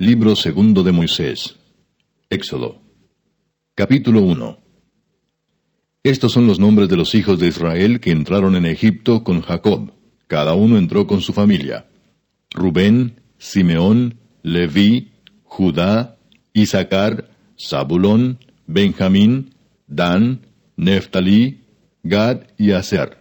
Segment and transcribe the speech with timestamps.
[0.00, 1.56] Libro segundo de Moisés.
[2.30, 2.80] Éxodo.
[3.74, 4.58] Capítulo 1.
[6.02, 9.92] Estos son los nombres de los hijos de Israel que entraron en Egipto con Jacob.
[10.26, 11.84] Cada uno entró con su familia.
[12.48, 15.10] Rubén, Simeón, Leví,
[15.42, 16.16] Judá,
[16.54, 17.28] Isaacar,
[17.58, 19.54] Zabulón, Benjamín,
[19.86, 20.46] Dan,
[20.76, 21.64] Neftalí,
[22.04, 23.18] Gad y Aser.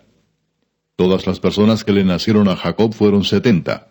[0.95, 3.89] Todas las personas que le nacieron a Jacob fueron setenta.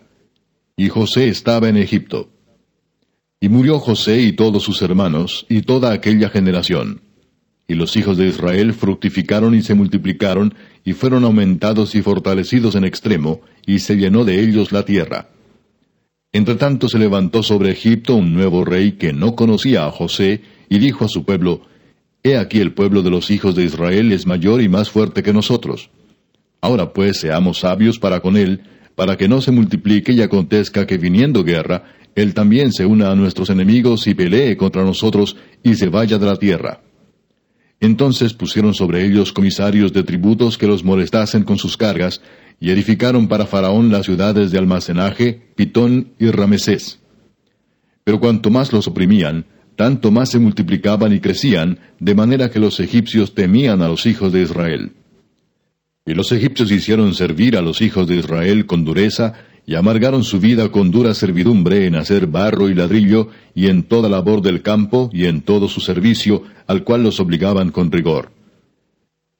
[0.75, 2.31] Y José estaba en Egipto.
[3.41, 7.03] Y murió José y todos sus hermanos, y toda aquella generación.
[7.69, 12.85] Y los hijos de Israel fructificaron y se multiplicaron, y fueron aumentados y fortalecidos en
[12.85, 15.29] extremo, y se llenó de ellos la tierra.
[16.33, 21.05] Entretanto se levantó sobre Egipto un nuevo rey que no conocía a José, y dijo
[21.05, 21.63] a su pueblo,
[22.25, 25.33] He aquí el pueblo de los hijos de Israel es mayor y más fuerte que
[25.33, 25.91] nosotros.
[26.61, 28.63] Ahora pues seamos sabios para con él,
[28.97, 31.85] para que no se multiplique y acontezca que viniendo guerra,
[32.23, 36.27] él también se una a nuestros enemigos y pelee contra nosotros y se vaya de
[36.27, 36.81] la tierra.
[37.81, 42.21] Entonces pusieron sobre ellos comisarios de tributos que los molestasen con sus cargas,
[42.61, 46.99] y edificaron para Faraón las ciudades de almacenaje, Pitón y Ramesés.
[48.03, 52.81] Pero cuanto más los oprimían, tanto más se multiplicaban y crecían, de manera que los
[52.81, 54.93] egipcios temían a los hijos de Israel.
[56.05, 59.35] Y los egipcios hicieron servir a los hijos de Israel con dureza,
[59.69, 64.09] y amargaron su vida con dura servidumbre en hacer barro y ladrillo, y en toda
[64.09, 68.31] labor del campo, y en todo su servicio, al cual los obligaban con rigor.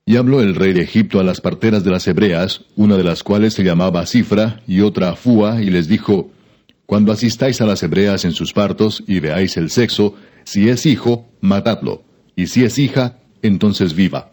[0.05, 3.23] Y habló el rey de Egipto a las parteras de las hebreas, una de las
[3.23, 6.31] cuales se llamaba Cifra, y otra Fua, y les dijo,
[6.85, 11.27] Cuando asistáis a las hebreas en sus partos, y veáis el sexo, si es hijo,
[11.41, 12.03] matadlo,
[12.37, 14.33] y si es hija, entonces viva.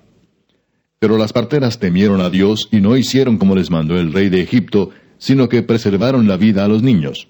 [0.99, 4.41] Pero las parteras temieron a Dios, y no hicieron como les mandó el rey de
[4.41, 7.27] Egipto, sino que preservaron la vida a los niños.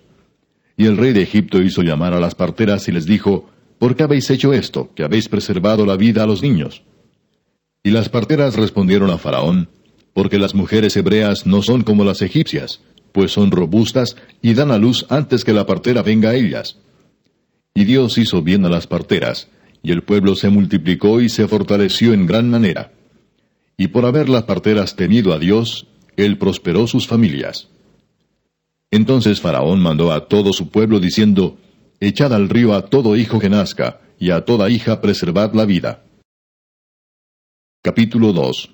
[0.78, 4.04] Y el rey de Egipto hizo llamar a las parteras y les dijo, ¿Por qué
[4.04, 6.84] habéis hecho esto, que habéis preservado la vida a los niños?
[7.84, 9.70] Y las parteras respondieron a Faraón,
[10.14, 12.82] porque las mujeres hebreas no son como las egipcias,
[13.12, 16.80] pues son robustas y dan a luz antes que la partera venga a ellas.
[17.74, 19.50] Y Dios hizo bien a las parteras,
[19.84, 22.92] y el pueblo se multiplicó y se fortaleció en gran manera.
[23.78, 27.68] Y por haber las parteras tenido a Dios, Él prosperó sus familias.
[28.92, 31.58] Entonces Faraón mandó a todo su pueblo diciendo,
[32.00, 36.04] Echad al río a todo hijo que nazca, y a toda hija preservad la vida.
[37.82, 38.70] Capítulo 2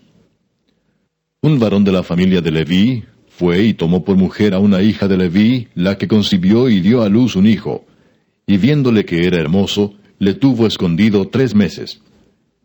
[1.42, 5.08] Un varón de la familia de Leví fue y tomó por mujer a una hija
[5.08, 7.86] de Leví, la que concibió y dio a luz un hijo,
[8.46, 12.02] y viéndole que era hermoso, le tuvo escondido tres meses.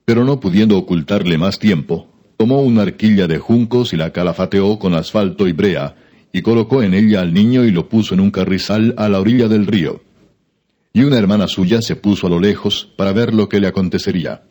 [0.04, 4.94] Pero no pudiendo ocultarle más tiempo, tomó una arquilla de juncos y la calafateó con
[4.94, 5.96] asfalto y brea,
[6.36, 9.48] y colocó en ella al niño y lo puso en un carrizal a la orilla
[9.48, 10.02] del río.
[10.92, 14.42] Y una hermana suya se puso a lo lejos para ver lo que le acontecería.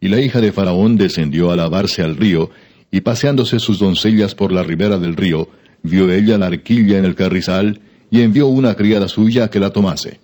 [0.00, 2.50] Y la hija de Faraón descendió a lavarse al río,
[2.90, 5.50] y paseándose sus doncellas por la ribera del río,
[5.84, 9.70] vio ella la arquilla en el carrizal, y envió una criada suya a que la
[9.70, 10.18] tomase.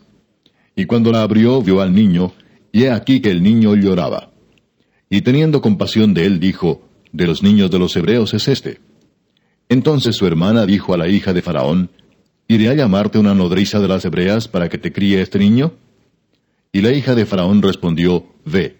[0.74, 2.32] Y cuando la abrió, vio al niño,
[2.72, 4.32] y he aquí que el niño lloraba.
[5.08, 8.89] Y teniendo compasión de él, dijo, De los niños de los hebreos es este.
[9.70, 11.90] Entonces su hermana dijo a la hija de Faraón,
[12.48, 15.74] ¿Iré a llamarte una nodriza de las hebreas para que te críe este niño?
[16.72, 18.76] Y la hija de Faraón respondió, Ve.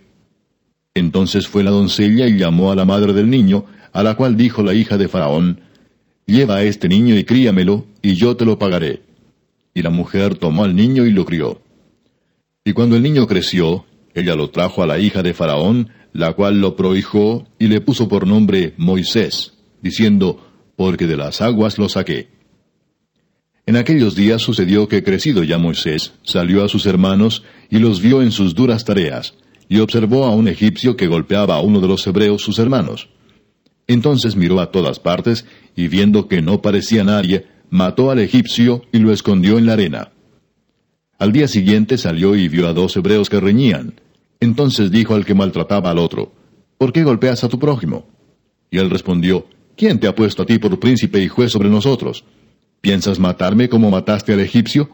[0.93, 4.65] Entonces fue la doncella y llamó a la madre del niño, a la cual dijo
[4.65, 5.61] la hija de Faraón,
[6.27, 9.03] Lleva a este niño y críamelo, y yo te lo pagaré.
[9.73, 11.63] Y la mujer tomó al niño y lo crió.
[12.65, 16.61] Y cuando el niño creció, ella lo trajo a la hija de Faraón, la cual
[16.61, 20.50] lo prohijó y le puso por nombre Moisés, diciendo,
[20.81, 22.31] porque de las aguas lo saqué.
[23.67, 28.23] En aquellos días sucedió que crecido ya Moisés, salió a sus hermanos y los vio
[28.23, 29.35] en sus duras tareas,
[29.69, 33.11] y observó a un egipcio que golpeaba a uno de los hebreos sus hermanos.
[33.89, 35.45] Entonces miró a todas partes,
[35.77, 40.13] y viendo que no parecía nadie, mató al egipcio y lo escondió en la arena.
[41.19, 44.01] Al día siguiente salió y vio a dos hebreos que reñían.
[44.41, 46.33] Entonces dijo al que maltrataba al otro,
[46.79, 48.07] ¿Por qué golpeas a tu prójimo?
[48.71, 49.47] Y él respondió,
[49.77, 52.25] ¿Quién te ha puesto a ti por príncipe y juez sobre nosotros?
[52.81, 54.91] ¿Piensas matarme como mataste al egipcio?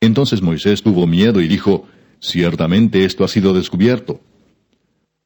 [0.00, 1.86] Entonces Moisés tuvo miedo y dijo,
[2.20, 4.20] Ciertamente esto ha sido descubierto.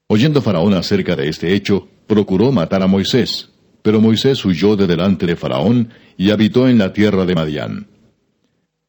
[0.09, 3.51] Oyendo Faraón acerca de este hecho, procuró matar a Moisés,
[3.83, 7.87] pero Moisés huyó de delante de Faraón y habitó en la tierra de Madián.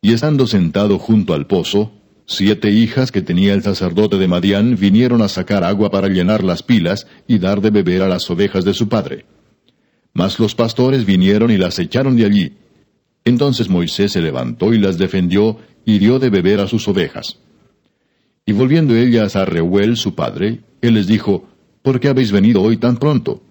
[0.01, 1.92] Y estando sentado junto al pozo,
[2.25, 6.63] siete hijas que tenía el sacerdote de Madián vinieron a sacar agua para llenar las
[6.63, 9.25] pilas y dar de beber a las ovejas de su padre.
[10.13, 12.53] Mas los pastores vinieron y las echaron de allí.
[13.23, 17.39] Entonces Moisés se levantó y las defendió, y dio de beber a sus ovejas.
[18.45, 21.47] Y volviendo ellas a Reuel su padre, él les dijo,
[21.81, 23.41] ¿Por qué habéis venido hoy tan pronto?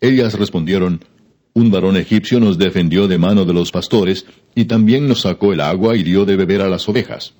[0.00, 1.04] Ellas respondieron,
[1.52, 5.60] Un varón egipcio nos defendió de mano de los pastores, y también nos sacó el
[5.60, 7.34] agua y dio de beber a las ovejas.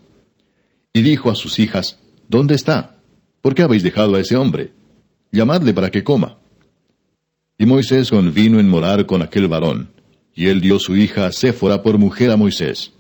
[0.93, 1.99] Y dijo a sus hijas,
[2.29, 2.97] ¿Dónde está?
[3.41, 4.73] ¿Por qué habéis dejado a ese hombre?
[5.31, 6.39] Llamadle para que coma.
[7.57, 9.91] Y Moisés convino en morar con aquel varón,
[10.35, 12.93] y él dio su hija Séfora por mujer a Moisés.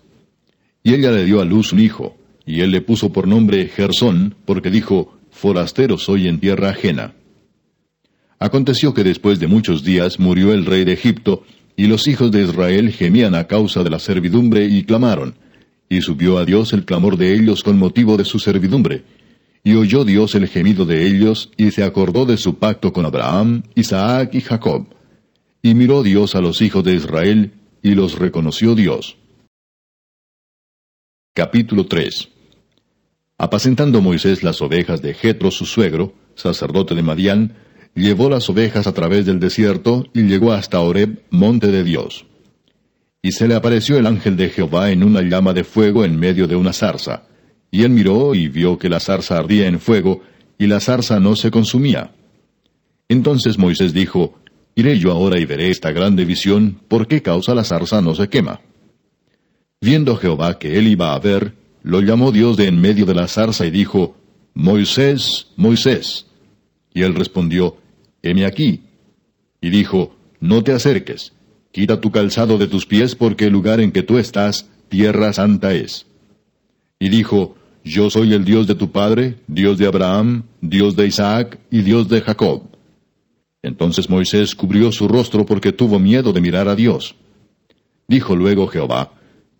[0.85, 2.17] Y ella le dio a luz un hijo,
[2.47, 7.15] y él le puso por nombre Gersón, porque dijo, Forastero soy en tierra ajena.
[8.39, 11.45] Aconteció que después de muchos días murió el rey de Egipto,
[11.77, 15.35] y los hijos de Israel gemían a causa de la servidumbre y clamaron,
[15.89, 19.03] y subió a Dios el clamor de ellos con motivo de su servidumbre,
[19.65, 23.63] y oyó Dios el gemido de ellos, y se acordó de su pacto con Abraham,
[23.75, 24.87] Isaac y Jacob.
[25.63, 27.53] Y miró Dios a los hijos de Israel,
[27.83, 29.17] y los reconoció Dios.
[31.35, 32.29] Capítulo 3
[33.39, 37.57] Apacentando Moisés las ovejas de Jetro su suegro, sacerdote de Madián,
[37.95, 42.27] llevó las ovejas a través del desierto y llegó hasta Horeb, monte de Dios.
[43.23, 46.47] Y se le apareció el ángel de Jehová en una llama de fuego en medio
[46.47, 47.25] de una zarza.
[47.75, 50.23] Y él miró y vio que la zarza ardía en fuego,
[50.59, 52.13] y la zarza no se consumía.
[53.09, 54.39] Entonces Moisés dijo,
[54.77, 58.29] Iré yo ahora y veré esta grande visión, ¿por qué causa la zarza no se
[58.29, 58.61] quema?
[59.81, 63.27] Viendo Jehová que él iba a ver, lo llamó Dios de en medio de la
[63.27, 64.15] zarza y dijo,
[64.55, 66.27] Moisés, Moisés.
[66.93, 67.79] Y él respondió,
[68.23, 68.83] Heme aquí.
[69.61, 71.33] Y dijo, No te acerques,
[71.73, 75.75] quita tu calzado de tus pies porque el lugar en que tú estás, tierra santa
[75.75, 76.07] es.
[77.01, 81.59] Y dijo, yo soy el Dios de tu padre, Dios de Abraham, Dios de Isaac
[81.71, 82.63] y Dios de Jacob.
[83.63, 87.15] Entonces Moisés cubrió su rostro porque tuvo miedo de mirar a Dios.
[88.09, 89.13] Dijo luego Jehová,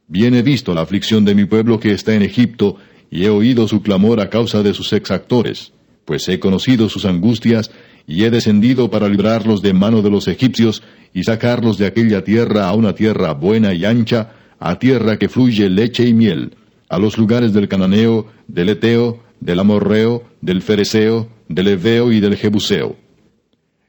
[0.07, 2.77] Bien he visto la aflicción de mi pueblo que está en Egipto,
[3.11, 5.73] y he oído su clamor a causa de sus exactores,
[6.05, 7.71] pues he conocido sus angustias,
[8.07, 10.83] y he descendido para librarlos de mano de los egipcios,
[11.15, 15.71] y sacarlos de aquella tierra a una tierra buena y ancha, a tierra que fluye
[15.71, 16.53] leche y miel,
[16.95, 22.37] a los lugares del cananeo, del eteo, del amorreo, del fereceo, del heveo y del
[22.37, 22.97] jebuseo.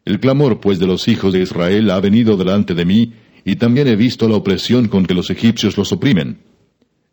[0.06, 3.14] El clamor pues de los hijos de Israel ha venido delante de mí,
[3.44, 6.40] y también he visto la opresión con que los egipcios los oprimen.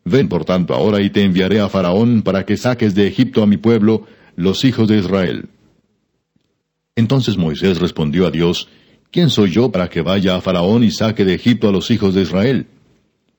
[0.03, 3.47] Ven por tanto ahora y te enviaré a Faraón para que saques de Egipto a
[3.47, 5.49] mi pueblo, los hijos de Israel.
[6.95, 8.67] Entonces Moisés respondió a Dios,
[9.11, 12.15] ¿Quién soy yo para que vaya a Faraón y saque de Egipto a los hijos
[12.15, 12.65] de Israel?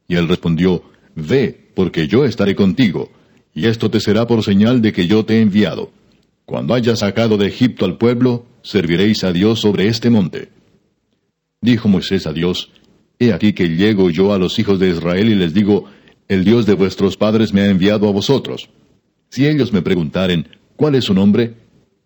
[0.07, 0.85] Y él respondió,
[1.17, 3.11] Ve, porque yo estaré contigo,
[3.55, 5.91] y esto te será por señal de que yo te he enviado.
[6.45, 10.49] Cuando hayas sacado de Egipto al pueblo, serviréis a Dios sobre este monte.
[11.61, 12.71] Dijo Moisés a Dios,
[13.19, 15.85] He aquí que llego yo a los hijos de Israel y les digo,
[16.29, 18.69] El Dios de vuestros padres me ha enviado a vosotros.
[19.31, 21.55] Si ellos me preguntaren, ¿cuál es su nombre?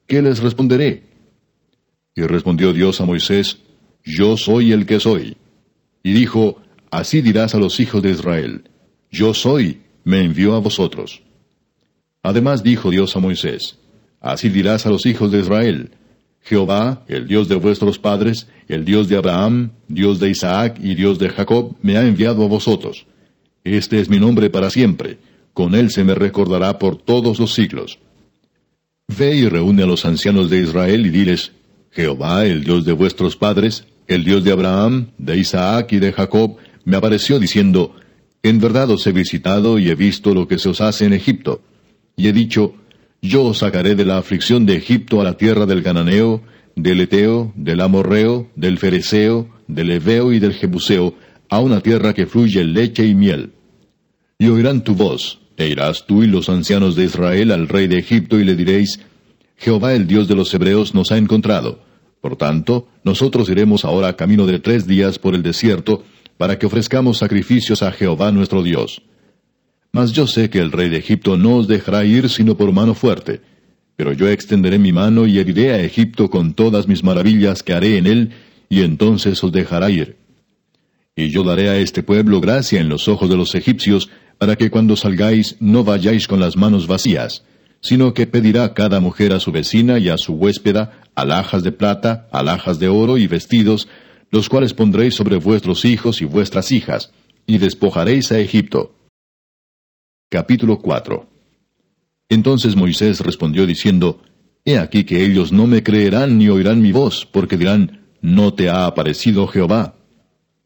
[0.06, 1.03] ¿Qué les responderé?
[2.15, 3.59] Y respondió Dios a Moisés,
[4.05, 5.37] Yo soy el que soy.
[6.03, 6.61] Y dijo,
[6.91, 8.65] Así dirás a los hijos de Israel,
[9.10, 11.22] yo soy, me envió a vosotros.
[12.22, 13.78] Además dijo Dios a Moisés,
[14.20, 15.90] Así dirás a los hijos de Israel,
[16.40, 21.19] Jehová, el Dios de vuestros padres, el Dios de Abraham, Dios de Isaac y Dios
[21.19, 23.06] de Jacob, me ha enviado a vosotros.
[23.64, 25.19] Este es mi nombre para siempre,
[25.52, 27.98] con él se me recordará por todos los siglos.
[29.08, 31.53] Ve y reúne a los ancianos de Israel y diles,
[31.91, 36.56] Jehová, el Dios de vuestros padres, el Dios de Abraham, de Isaac y de Jacob,
[36.84, 37.94] me apareció diciendo,
[38.43, 41.61] en verdad os he visitado y he visto lo que se os hace en Egipto.
[42.17, 42.75] Y he dicho,
[43.21, 46.43] yo os sacaré de la aflicción de Egipto a la tierra del Cananeo,
[46.77, 51.15] del Eteo, del Amorreo, del Fereceo, del Eveo y del Jebuseo,
[51.49, 53.53] a una tierra que fluye leche y miel.
[54.39, 57.99] Y oirán tu voz, e irás tú y los ancianos de Israel al rey de
[57.99, 59.01] Egipto y le diréis,
[59.57, 61.81] Jehová el Dios de los Hebreos nos ha encontrado.
[62.21, 66.05] Por tanto, nosotros iremos ahora camino de tres días por el desierto,
[66.39, 69.03] para que ofrezcamos sacrificios a Jehová nuestro Dios.
[69.93, 72.95] Mas yo sé que el rey de Egipto no os dejará ir sino por mano
[72.95, 73.43] fuerte,
[73.97, 77.99] pero yo extenderé mi mano y heriré a Egipto con todas mis maravillas que haré
[77.99, 78.31] en él,
[78.71, 80.17] y entonces os dejará ir.
[81.17, 84.71] Y yo daré a este pueblo gracia en los ojos de los egipcios, para que
[84.71, 87.43] cuando salgáis no vayáis con las manos vacías,
[87.81, 92.29] sino que pedirá cada mujer a su vecina y a su huéspeda alhajas de plata,
[92.31, 93.89] alhajas de oro y vestidos,
[94.31, 97.13] los cuales pondréis sobre vuestros hijos y vuestras hijas,
[97.47, 98.94] y despojaréis a Egipto.
[100.29, 101.29] Capítulo 4
[102.29, 104.23] Entonces Moisés respondió diciendo,
[104.65, 108.69] He aquí que ellos no me creerán ni oirán mi voz, porque dirán, No te
[108.69, 109.94] ha aparecido Jehová.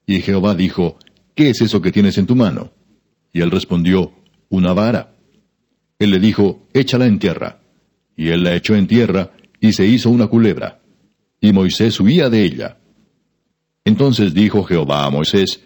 [0.07, 0.99] Y Jehová dijo,
[1.35, 2.73] ¿Qué es eso que tienes en tu mano?
[3.33, 4.13] Y él respondió,
[4.53, 5.15] una vara.
[5.99, 7.63] Él le dijo, échala en tierra.
[8.17, 10.83] Y él la echó en tierra, y se hizo una culebra.
[11.41, 12.77] Y Moisés huía de ella.
[13.85, 15.61] Entonces dijo Jehová a Moisés,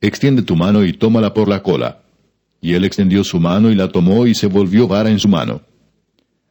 [0.00, 2.02] Extiende tu mano y tómala por la cola.
[2.60, 5.62] Y él extendió su mano y la tomó y se volvió vara en su mano.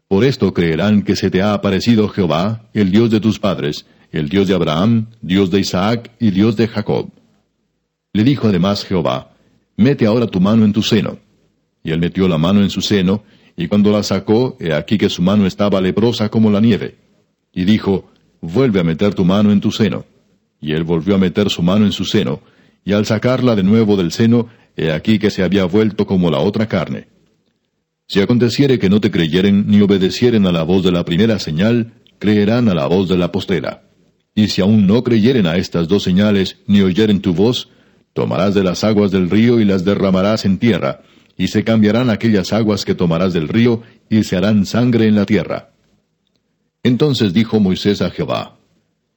[0.07, 4.29] Por esto creerán que se te ha aparecido Jehová, el Dios de tus padres, el
[4.29, 7.09] Dios de Abraham, Dios de Isaac y Dios de Jacob.
[8.13, 9.31] Le dijo además Jehová,
[9.77, 11.19] Mete ahora tu mano en tu seno.
[11.83, 13.23] Y él metió la mano en su seno,
[13.57, 16.97] y cuando la sacó, he aquí que su mano estaba leprosa como la nieve.
[17.53, 18.09] Y dijo,
[18.41, 20.05] Vuelve a meter tu mano en tu seno.
[20.65, 22.41] Y él volvió a meter su mano en su seno,
[22.83, 26.39] y al sacarla de nuevo del seno, he aquí que se había vuelto como la
[26.39, 27.07] otra carne.
[28.07, 31.93] Si aconteciere que no te creyeren ni obedecieren a la voz de la primera señal,
[32.17, 33.83] creerán a la voz de la postera.
[34.33, 37.69] Y si aún no creyeren a estas dos señales, ni oyeren tu voz,
[38.13, 41.03] tomarás de las aguas del río y las derramarás en tierra,
[41.37, 45.27] y se cambiarán aquellas aguas que tomarás del río, y se harán sangre en la
[45.27, 45.73] tierra.
[46.81, 48.57] Entonces dijo Moisés a Jehová,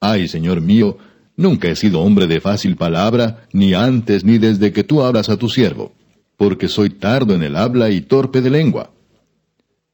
[0.00, 0.98] Ay, Señor mío,
[1.38, 5.37] Nunca he sido hombre de fácil palabra, ni antes ni desde que tú hablas a
[5.37, 5.92] tu siervo,
[6.37, 8.90] porque soy tardo en el habla y torpe de lengua.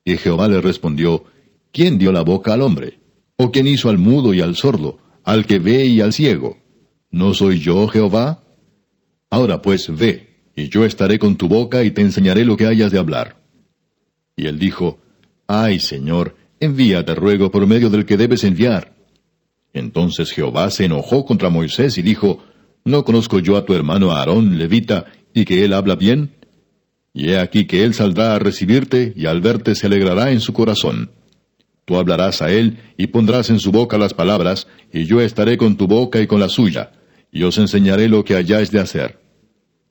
[0.06, 1.24] Y Jehová le respondió,
[1.70, 2.98] ¿quién dio la boca al hombre?
[3.36, 6.56] ¿O quién hizo al mudo y al sordo, al que ve y al ciego?
[7.10, 8.42] ¿No soy yo Jehová?
[9.28, 12.90] Ahora pues ve, y yo estaré con tu boca y te enseñaré lo que hayas
[12.90, 13.36] de hablar.
[14.34, 14.98] Y él dijo,
[15.46, 18.93] Ay, Señor, envíate ruego por medio del que debes enviar.
[19.74, 22.42] Entonces Jehová se enojó contra Moisés y dijo,
[22.84, 26.36] ¿No conozco yo a tu hermano Aarón, levita, y que él habla bien?
[27.12, 30.52] Y he aquí que él saldrá a recibirte, y al verte se alegrará en su
[30.52, 31.10] corazón.
[31.84, 35.76] Tú hablarás a él, y pondrás en su boca las palabras, y yo estaré con
[35.76, 36.92] tu boca y con la suya,
[37.32, 39.18] y os enseñaré lo que hayáis de hacer.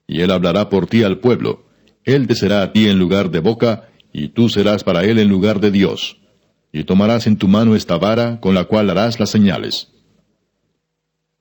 [0.08, 1.66] Y él hablará por ti al pueblo,
[2.06, 5.28] él te será a ti en lugar de boca, y tú serás para él en
[5.28, 6.23] lugar de Dios
[6.74, 9.89] y tomarás en tu mano esta vara con la cual harás las señales.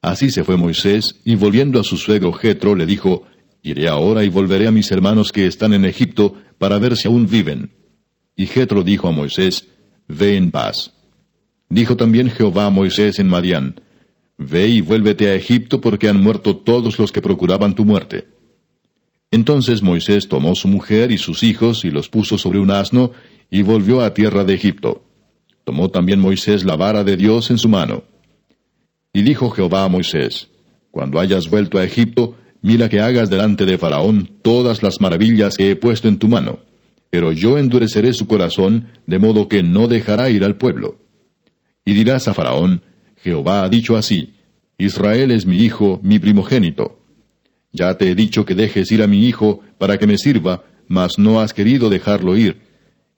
[0.03, 3.25] Así se fue Moisés, y volviendo a su suegro Jetro le dijo,
[3.63, 7.29] Iré ahora y volveré a mis hermanos que están en Egipto para ver si aún
[7.29, 7.73] viven.
[8.37, 9.69] Y Jetro dijo a Moisés,
[10.07, 10.93] Ve en paz.
[11.69, 13.81] Dijo también Jehová a Moisés en Madián,
[14.37, 18.27] Ve y vuélvete a Egipto porque han muerto todos los que procuraban tu muerte.
[19.31, 23.13] Entonces Moisés tomó su mujer y sus hijos y los puso sobre un asno
[23.49, 25.05] y volvió a tierra de Egipto.
[25.65, 28.05] Tomó también Moisés la vara de Dios en su mano.
[29.13, 30.49] Y dijo Jehová a Moisés,
[30.91, 35.71] Cuando hayas vuelto a Egipto, mira que hagas delante de Faraón todas las maravillas que
[35.71, 36.61] he puesto en tu mano.
[37.11, 40.99] Pero yo endureceré su corazón, de modo que no dejará ir al pueblo.
[41.85, 42.83] Y dirás a Faraón,
[43.23, 44.35] Jehová ha dicho así,
[44.79, 46.99] Israel es mi hijo, mi primogénito.
[47.71, 51.19] Ya te he dicho que dejes ir a mi hijo para que me sirva, mas
[51.19, 52.62] no has querido dejarlo ir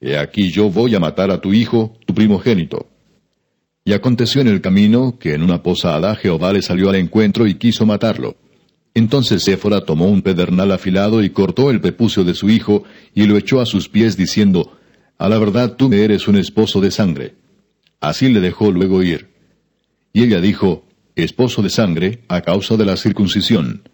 [0.06, 2.90] He aquí yo voy a matar a tu hijo, tu primogénito.
[3.86, 7.54] Y aconteció en el camino que en una posada Jehová le salió al encuentro y
[7.54, 8.36] quiso matarlo.
[8.92, 12.84] Entonces Séfora tomó un pedernal afilado y cortó el prepucio de su hijo
[13.14, 14.76] y lo echó a sus pies diciendo,
[15.16, 17.36] A la verdad tú me eres un esposo de sangre.
[17.98, 19.30] Así le dejó luego ir.
[20.12, 20.84] Y ella dijo,
[21.16, 23.88] Esposo de sangre, a causa de la circuncisión.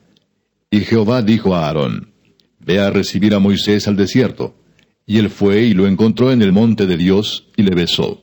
[0.73, 2.13] Y Jehová dijo a Aarón,
[2.59, 4.57] Ve a recibir a Moisés al desierto.
[5.11, 8.23] Y él fue y lo encontró en el monte de Dios y le besó.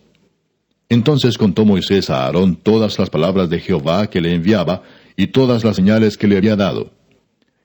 [0.87, 4.83] Entonces contó Moisés a Aarón todas las palabras de Jehová que le enviaba
[5.17, 6.93] y todas las señales que le había dado.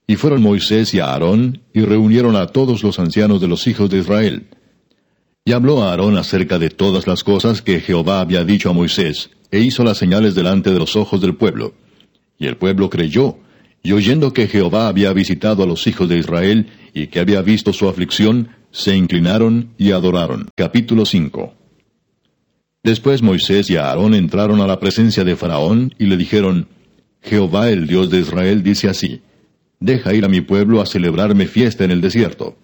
[0.08, 3.98] Y fueron Moisés y Aarón y reunieron a todos los ancianos de los hijos de
[3.98, 4.48] Israel.
[5.44, 9.30] Y habló a Aarón acerca de todas las cosas que Jehová había dicho a Moisés,
[9.52, 11.74] e hizo las señales delante de los ojos del pueblo.
[12.40, 13.36] Y el pueblo creyó,
[13.84, 17.72] y oyendo que Jehová había visitado a los hijos de Israel y que había visto
[17.72, 20.48] su aflicción, se inclinaron y adoraron.
[20.56, 21.54] Capítulo 5
[22.82, 26.66] Después Moisés y Aarón entraron a la presencia de Faraón y le dijeron,
[27.20, 29.20] Jehová el Dios de Israel dice así,
[29.78, 32.56] Deja ir a mi pueblo a celebrarme fiesta en el desierto.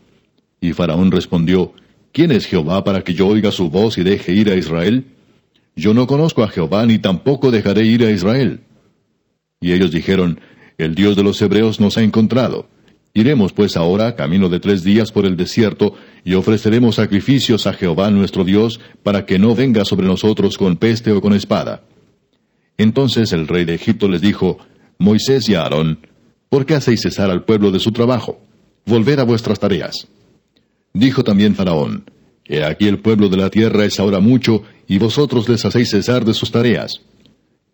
[0.60, 1.74] Y Faraón respondió,
[2.12, 5.04] ¿Quién es Jehová para que yo oiga su voz y deje ir a Israel?
[5.76, 8.60] Yo no conozco a Jehová ni tampoco dejaré ir a Israel.
[9.60, 10.40] Y ellos dijeron,
[10.78, 12.66] El Dios de los hebreos nos ha encontrado
[13.18, 18.12] Iremos pues ahora, camino de tres días por el desierto, y ofreceremos sacrificios a Jehová
[18.12, 21.82] nuestro Dios, para que no venga sobre nosotros con peste o con espada.
[22.76, 24.58] Entonces el rey de Egipto les dijo,
[24.98, 25.98] Moisés y Aarón,
[26.48, 28.40] ¿por qué hacéis cesar al pueblo de su trabajo?
[28.86, 30.06] Volved a vuestras tareas.
[30.92, 32.08] Dijo también Faraón,
[32.44, 36.24] He aquí el pueblo de la tierra es ahora mucho, y vosotros les hacéis cesar
[36.24, 37.00] de sus tareas.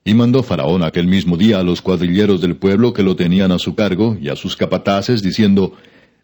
[0.07, 3.59] Y mandó Faraón aquel mismo día a los cuadrilleros del pueblo que lo tenían a
[3.59, 5.73] su cargo y a sus capataces, diciendo,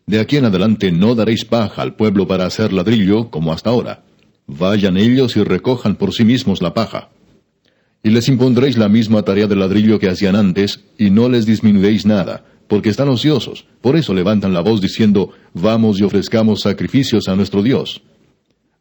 [0.06, 4.02] De aquí en adelante no daréis paja al pueblo para hacer ladrillo, como hasta ahora.
[4.46, 7.08] Vayan ellos y recojan por sí mismos la paja.
[8.02, 12.04] Y les impondréis la misma tarea de ladrillo que hacían antes, y no les disminuiréis
[12.04, 13.64] nada, porque están ociosos.
[13.80, 18.02] Por eso levantan la voz diciendo, Vamos y ofrezcamos sacrificios a nuestro Dios.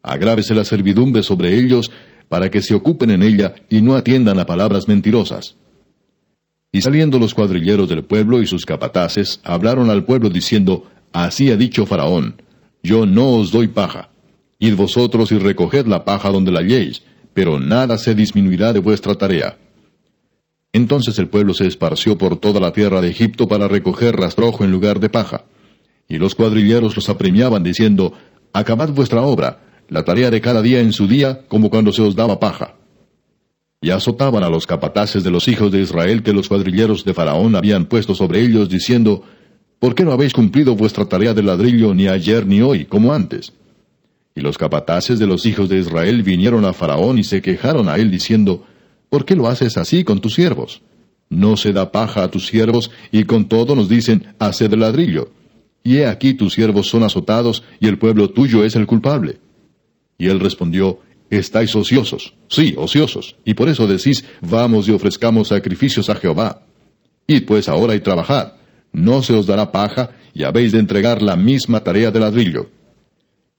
[0.02, 1.90] Agrávese la servidumbre sobre ellos,
[2.30, 5.56] para que se ocupen en ella y no atiendan a palabras mentirosas.
[6.70, 11.56] Y saliendo los cuadrilleros del pueblo y sus capataces, hablaron al pueblo diciendo, Así ha
[11.56, 12.40] dicho Faraón,
[12.84, 14.10] Yo no os doy paja.
[14.60, 17.02] Id vosotros y recoged la paja donde la halléis,
[17.34, 19.58] pero nada se disminuirá de vuestra tarea.
[20.72, 24.70] Entonces el pueblo se esparció por toda la tierra de Egipto para recoger rastrojo en
[24.70, 25.46] lugar de paja.
[26.08, 28.12] Y los cuadrilleros los apremiaban diciendo,
[28.52, 32.14] Acabad vuestra obra, la tarea de cada día en su día, como cuando se os
[32.14, 32.76] daba paja.
[33.82, 37.56] Y azotaban a los capataces de los hijos de Israel que los cuadrilleros de Faraón
[37.56, 39.24] habían puesto sobre ellos, diciendo,
[39.80, 43.52] ¿Por qué no habéis cumplido vuestra tarea de ladrillo ni ayer ni hoy, como antes?
[44.36, 47.96] Y los capataces de los hijos de Israel vinieron a Faraón y se quejaron a
[47.96, 48.64] él diciendo,
[49.08, 50.82] ¿Por qué lo haces así con tus siervos?
[51.28, 55.32] No se da paja a tus siervos, y con todo nos dicen, haced ladrillo.
[55.82, 59.40] Y he aquí tus siervos son azotados, y el pueblo tuyo es el culpable.
[60.20, 61.00] Y él respondió,
[61.30, 66.66] Estáis ociosos, sí, ociosos, y por eso decís, vamos y ofrezcamos sacrificios a Jehová.
[67.26, 68.54] Id pues ahora y trabajad,
[68.92, 72.68] no se os dará paja, y habéis de entregar la misma tarea de ladrillo.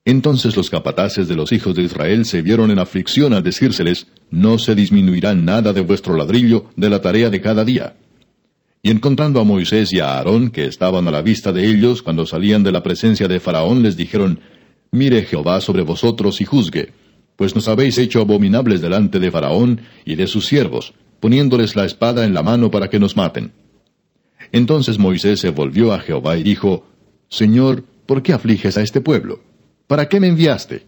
[0.04, 4.60] Entonces los capataces de los hijos de Israel se vieron en aflicción al decírseles, No
[4.60, 7.96] se disminuirá nada de vuestro ladrillo de la tarea de cada día.
[8.84, 12.26] Y encontrando a Moisés y a Aarón, que estaban a la vista de ellos cuando
[12.26, 14.40] salían de la presencia de Faraón, les dijeron,
[14.92, 16.94] Mire Jehová sobre vosotros y juzgue,
[17.38, 22.26] pues nos habéis hecho abominables delante de Faraón y de sus siervos, poniéndoles la espada
[22.26, 23.54] en la mano para que nos maten.
[24.52, 26.86] Entonces Moisés se volvió a Jehová y dijo,
[27.30, 29.42] Señor, ¿por qué afliges a este pueblo?
[29.88, 30.86] ¿Para qué me enviaste?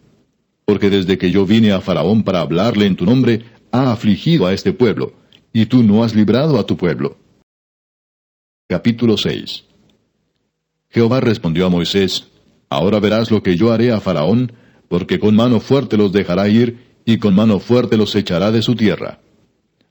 [0.65, 4.53] Porque desde que yo vine a Faraón para hablarle en tu nombre, ha afligido a
[4.53, 5.13] este pueblo,
[5.53, 7.18] y tú no has librado a tu pueblo.
[8.68, 9.63] Capítulo 6
[10.89, 12.27] Jehová respondió a Moisés,
[12.74, 14.51] Ahora verás lo que yo haré a Faraón,
[14.88, 18.75] porque con mano fuerte los dejará ir, y con mano fuerte los echará de su
[18.75, 19.20] tierra.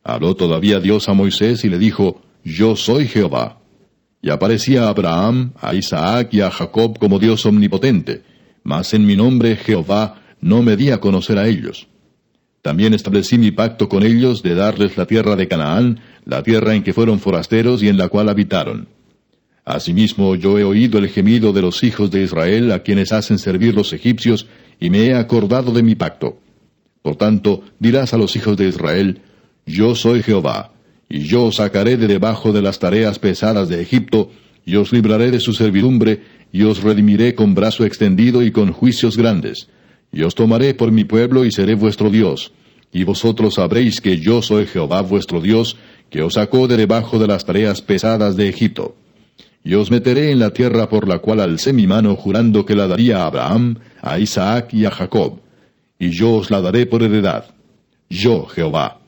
[0.03, 3.61] Habló todavía Dios a Moisés y le dijo, Yo soy Jehová.
[4.21, 8.25] Y aparecía a Abraham, a Isaac y a Jacob como Dios omnipotente,
[8.65, 11.87] mas en mi nombre Jehová no me di a conocer a ellos.
[12.63, 16.83] También establecí mi pacto con ellos de darles la tierra de Canaán, la tierra en
[16.83, 18.89] que fueron forasteros y en la cual habitaron.
[19.65, 23.75] Asimismo yo he oído el gemido de los hijos de Israel a quienes hacen servir
[23.75, 24.47] los egipcios,
[24.81, 26.39] y me he acordado de mi pacto.
[27.03, 29.21] Por tanto, dirás a los hijos de Israel,
[29.65, 30.73] Yo soy Jehová,
[31.09, 34.31] y yo os sacaré de debajo de las tareas pesadas de Egipto,
[34.65, 36.23] y os libraré de su servidumbre,
[36.53, 39.69] y os redimiré con brazo extendido y con juicios grandes.
[40.13, 42.53] Y os tomaré por mi pueblo y seré vuestro Dios.
[42.93, 45.77] Y vosotros sabréis que yo soy Jehová vuestro Dios,
[46.11, 48.97] que os sacó de debajo de las tareas pesadas de Egipto.
[49.65, 52.89] Y os meteré en la tierra por la cual alcé mi mano jurando que la
[52.89, 55.41] daría a Abraham, a Isaac y a Jacob.
[55.99, 57.45] Y yo os la daré por heredad.
[58.11, 59.01] Yo, Jehová.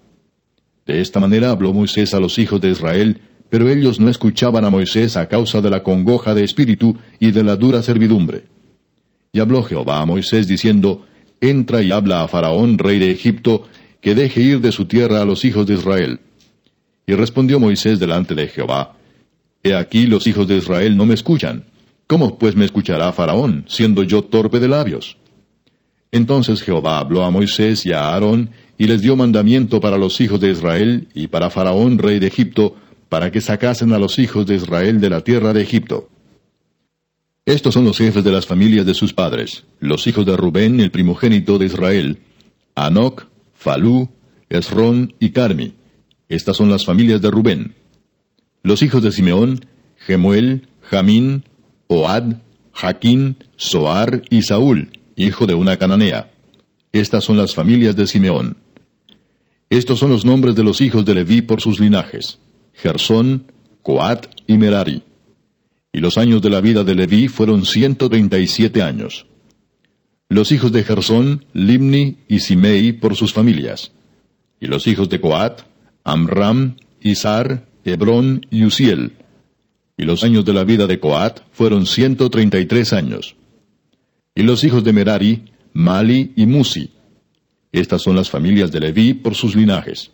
[0.87, 4.71] De esta manera habló Moisés a los hijos de Israel, pero ellos no escuchaban a
[4.71, 8.45] Moisés a causa de la congoja de espíritu y de la dura servidumbre.
[9.33, 11.05] Y habló Jehová a Moisés diciendo,
[11.41, 13.67] Entra y habla a Faraón, rey de Egipto,
[14.01, 16.21] que deje ir de su tierra a los hijos de Israel.
[17.07, 18.97] Y respondió Moisés delante de Jehová,
[19.65, 21.65] He aquí los hijos de Israel no me escuchan.
[22.07, 25.17] ¿Cómo pues me escuchará Faraón, siendo yo torpe de labios?
[26.13, 30.39] Entonces Jehová habló a Moisés y a Aarón, y les dio mandamiento para los hijos
[30.41, 32.77] de Israel y para Faraón, rey de Egipto,
[33.09, 36.11] para que sacasen a los hijos de Israel de la tierra de Egipto.
[37.47, 40.91] Estos son los jefes de las familias de sus padres, los hijos de Rubén, el
[40.91, 42.19] primogénito de Israel,
[42.75, 44.11] Anoc, Falú,
[44.51, 45.75] Esrón y Carmi.
[46.29, 47.75] Estas son las familias de Rubén.
[48.65, 49.67] Los hijos de Simeón,
[49.99, 51.45] Gemuel, Jamín,
[51.87, 52.37] Oad,
[52.73, 56.33] Jaquín, Soar y Saúl, hijo de una cananea.
[56.91, 58.57] Estas son las familias de Simeón.
[59.69, 62.39] Estos son los nombres de los hijos de Leví por sus linajes.
[62.73, 65.03] Gersón, Coat y Merari.
[65.93, 69.27] Y los años de la vida de Leví fueron ciento treinta y siete años.
[70.31, 73.93] Los hijos de Gersón, Limni y Simei por sus familias.
[74.59, 75.61] Y los hijos de Coat,
[76.03, 79.13] Amram, Izar, Hebrón y Uziel.
[79.97, 83.37] Y los años de la vida de Coat fueron ciento treinta y tres años.
[84.35, 86.91] Y los hijos de Merari, Mali y Musi.
[87.71, 90.11] Estas son las familias de Leví por sus linajes.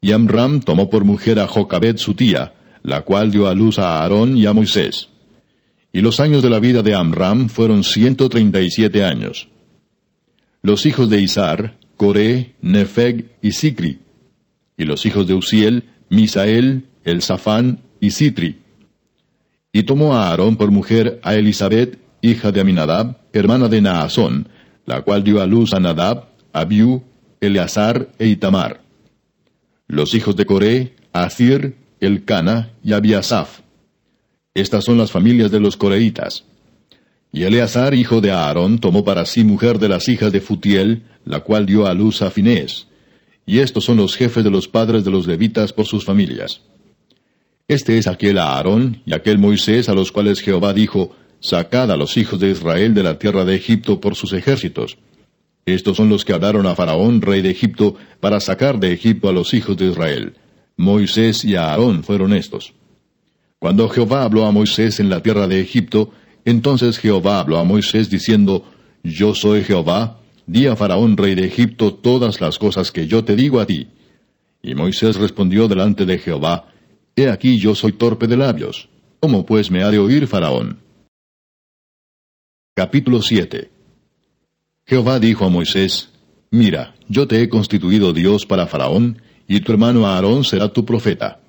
[0.00, 4.00] Y Amram tomó por mujer a Jocabed su tía, la cual dio a luz a
[4.00, 5.08] Aarón y a Moisés.
[5.92, 9.48] Y los años de la vida de Amram fueron ciento treinta y siete años.
[10.62, 14.00] Los hijos de Isar, Coré, Nefeg y Sicri.
[14.76, 18.58] Y los hijos de Uziel, Misael, Elzafán y Sitri.
[19.72, 24.48] Y tomó a Aarón por mujer a Elizabeth, hija de Aminadab, hermana de Naasón,
[24.86, 27.02] la cual dio a luz a Nadab, Abiú,
[27.40, 28.80] Eleazar e Itamar.
[29.86, 33.60] Los hijos de Coré, Asir, Elcana y Abiasaf.
[34.54, 36.44] Estas son las familias de los coreitas.
[37.32, 41.40] Y Eleazar, hijo de Aarón, tomó para sí mujer de las hijas de Futiel, la
[41.40, 42.87] cual dio a luz a Finés.
[43.48, 46.60] Y estos son los jefes de los padres de los levitas por sus familias.
[47.66, 52.18] Este es aquel Aarón y aquel Moisés a los cuales Jehová dijo, Sacad a los
[52.18, 54.98] hijos de Israel de la tierra de Egipto por sus ejércitos.
[55.64, 59.32] Estos son los que hablaron a Faraón, rey de Egipto, para sacar de Egipto a
[59.32, 60.34] los hijos de Israel.
[60.76, 62.74] Moisés y Aarón fueron estos.
[63.58, 66.10] Cuando Jehová habló a Moisés en la tierra de Egipto,
[66.44, 68.70] entonces Jehová habló a Moisés diciendo,
[69.02, 73.36] Yo soy Jehová, di a Faraón, rey de Egipto, todas las cosas que yo te
[73.36, 73.88] digo a ti.
[74.62, 76.72] Y Moisés respondió delante de Jehová,
[77.14, 78.88] He aquí yo soy torpe de labios.
[79.20, 80.78] ¿Cómo pues me ha de oír Faraón?
[82.74, 83.70] Capítulo 7
[84.86, 86.10] Jehová dijo a Moisés,
[86.50, 91.40] Mira, yo te he constituido Dios para Faraón, y tu hermano Aarón será tu profeta.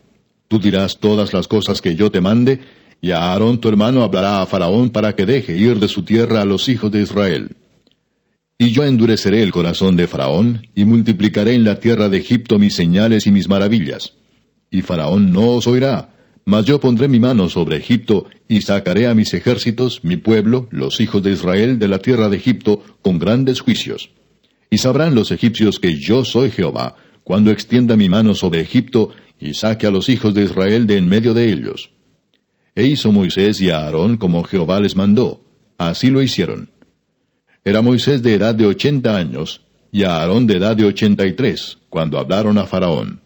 [0.50, 2.60] Tú dirás todas las cosas que yo te mande,
[3.00, 6.42] y a Aarón tu hermano hablará a Faraón para que deje ir de su tierra
[6.42, 7.56] a los hijos de Israel.
[8.62, 12.76] Y yo endureceré el corazón de Faraón, y multiplicaré en la tierra de Egipto mis
[12.76, 14.15] señales y mis maravillas.
[14.69, 16.10] Y Faraón no os oirá,
[16.43, 21.00] mas yo pondré mi mano sobre Egipto, y sacaré a mis ejércitos, mi pueblo, los
[21.00, 24.10] hijos de Israel, de la tierra de Egipto, con grandes juicios.
[24.69, 29.54] Y sabrán los egipcios que yo soy Jehová, cuando extienda mi mano sobre Egipto, y
[29.54, 31.91] saque a los hijos de Israel de en medio de ellos.
[32.76, 35.45] E hizo Moisés y Aarón como Jehová les mandó.
[35.78, 36.72] Así lo hicieron.
[37.63, 41.78] Era Moisés de edad de ochenta años, y Aarón de edad de ochenta y tres,
[41.89, 43.22] cuando hablaron a Faraón.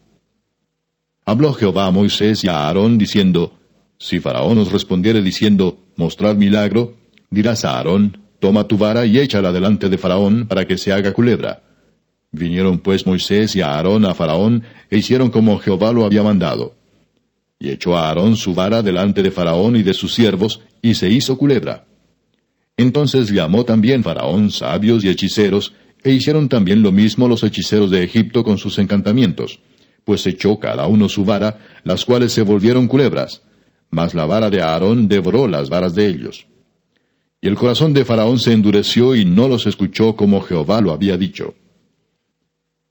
[1.26, 3.54] Habló Jehová a Moisés y a Aarón diciendo,
[3.98, 6.98] Si Faraón os respondiere diciendo, Mostrad milagro,
[7.30, 11.13] dirás a Aarón, Toma tu vara y échala delante de Faraón para que se haga
[11.13, 11.63] culebra.
[12.30, 16.76] Vinieron pues Moisés y Aarón a Faraón e hicieron como Jehová lo había mandado.
[17.58, 21.08] Y echó a Aarón su vara delante de Faraón y de sus siervos, y se
[21.08, 21.86] hizo culebra.
[22.78, 28.04] Entonces llamó también Faraón sabios y hechiceros, e hicieron también lo mismo los hechiceros de
[28.04, 29.60] Egipto con sus encantamientos
[30.04, 33.42] pues echó cada uno su vara, las cuales se volvieron culebras.
[33.90, 36.48] Mas la vara de Aarón devoró las varas de ellos.
[37.42, 41.18] Y el corazón de Faraón se endureció y no los escuchó como Jehová lo había
[41.18, 41.56] dicho.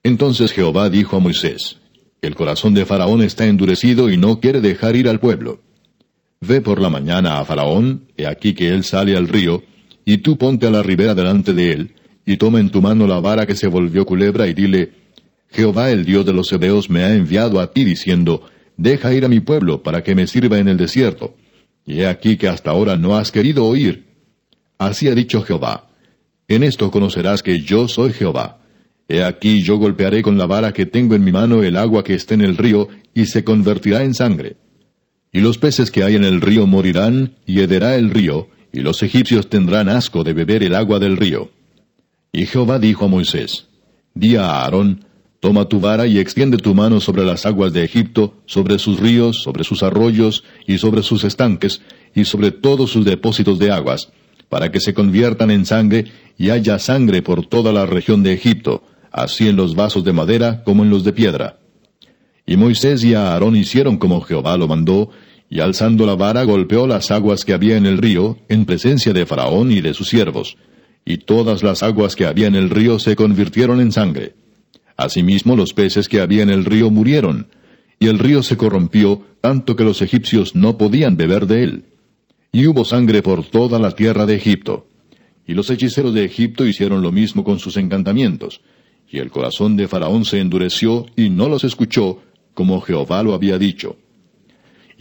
[0.02, 1.78] Entonces Jehová dijo a Moisés,
[2.20, 5.60] El corazón de Faraón está endurecido y no quiere dejar ir al pueblo.
[6.40, 9.62] Ve por la mañana a Faraón, he aquí que él sale al río,
[10.04, 13.20] y tú ponte a la ribera delante de él, y toma en tu mano la
[13.20, 14.92] vara que se volvió culebra, y dile,
[15.50, 18.42] Jehová el Dios de los Hebeos me ha enviado a ti diciendo,
[18.76, 21.34] Deja ir a mi pueblo para que me sirva en el desierto.
[21.84, 24.06] Y he aquí que hasta ahora no has querido oír.
[24.78, 25.90] Así ha dicho Jehová.
[26.48, 28.60] En esto conocerás que yo soy Jehová.
[29.08, 32.14] He aquí yo golpearé con la vara que tengo en mi mano el agua que
[32.14, 34.56] esté en el río, y se convertirá en sangre.
[35.32, 39.02] Y los peces que hay en el río morirán, y hederá el río, y los
[39.02, 41.50] egipcios tendrán asco de beber el agua del río.
[42.32, 43.66] Y Jehová dijo a Moisés,
[44.14, 45.04] Di a Aarón,
[45.40, 49.42] Toma tu vara y extiende tu mano sobre las aguas de Egipto, sobre sus ríos,
[49.42, 51.82] sobre sus arroyos y sobre sus estanques,
[52.14, 54.12] y sobre todos sus depósitos de aguas,
[54.48, 56.04] para que se conviertan en sangre
[56.38, 60.62] y haya sangre por toda la región de Egipto, así en los vasos de madera
[60.62, 61.58] como en los de piedra.
[62.46, 65.10] Y Moisés y Aarón hicieron como Jehová lo mandó,
[65.52, 69.26] y alzando la vara golpeó las aguas que había en el río, en presencia de
[69.26, 70.56] Faraón y de sus siervos,
[71.04, 74.32] y todas las aguas que había en el río se convirtieron en sangre.
[74.96, 77.48] Asimismo los peces que había en el río murieron,
[78.00, 81.84] y el río se corrompió tanto que los egipcios no podían beber de él.
[82.50, 84.86] Y hubo sangre por toda la tierra de Egipto.
[85.46, 88.62] Y los hechiceros de Egipto hicieron lo mismo con sus encantamientos.
[89.06, 92.22] Y el corazón de Faraón se endureció y no los escuchó,
[92.54, 93.98] como Jehová lo había dicho.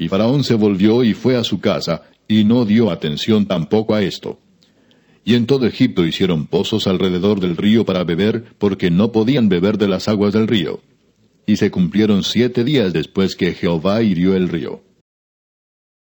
[0.02, 4.02] Y Faraón se volvió y fue a su casa, y no dio atención tampoco a
[4.02, 4.40] esto.
[5.24, 9.78] Y en todo Egipto hicieron pozos alrededor del río para beber, porque no podían beber
[9.78, 10.82] de las aguas del río.
[11.46, 14.82] Y se cumplieron siete días después que Jehová hirió el río.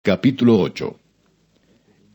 [0.03, 0.99] Capítulo 8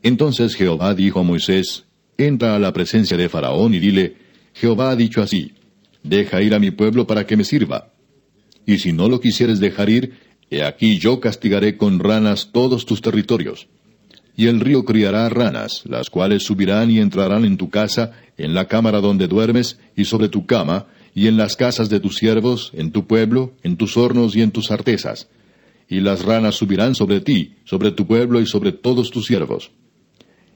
[0.02, 1.84] Entonces Jehová dijo a Moisés,
[2.16, 4.16] Entra a la presencia de Faraón y dile,
[4.52, 5.52] Jehová ha dicho así,
[6.02, 7.92] Deja ir a mi pueblo para que me sirva.
[8.66, 13.00] Y si no lo quisieres dejar ir, he aquí yo castigaré con ranas todos tus
[13.02, 13.68] territorios
[14.38, 18.68] y el río criará ranas, las cuales subirán y entrarán en tu casa, en la
[18.68, 22.92] cámara donde duermes, y sobre tu cama, y en las casas de tus siervos, en
[22.92, 25.28] tu pueblo, en tus hornos y en tus artesas.
[25.88, 29.72] Y las ranas subirán sobre ti, sobre tu pueblo y sobre todos tus siervos.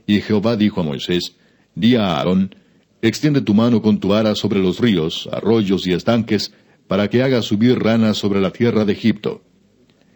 [0.07, 1.35] Y Jehová dijo a Moisés,
[1.75, 2.55] Di a Aarón,
[3.01, 6.53] extiende tu mano con tu vara sobre los ríos, arroyos y estanques,
[6.87, 9.43] para que haga subir ranas sobre la tierra de Egipto.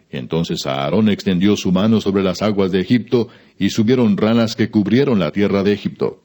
[0.09, 3.27] Entonces Aarón extendió su mano sobre las aguas de Egipto,
[3.59, 6.23] y subieron ranas que cubrieron la tierra de Egipto.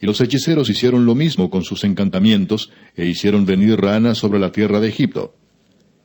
[0.00, 4.52] Y los hechiceros hicieron lo mismo con sus encantamientos, e hicieron venir ranas sobre la
[4.52, 5.34] tierra de Egipto.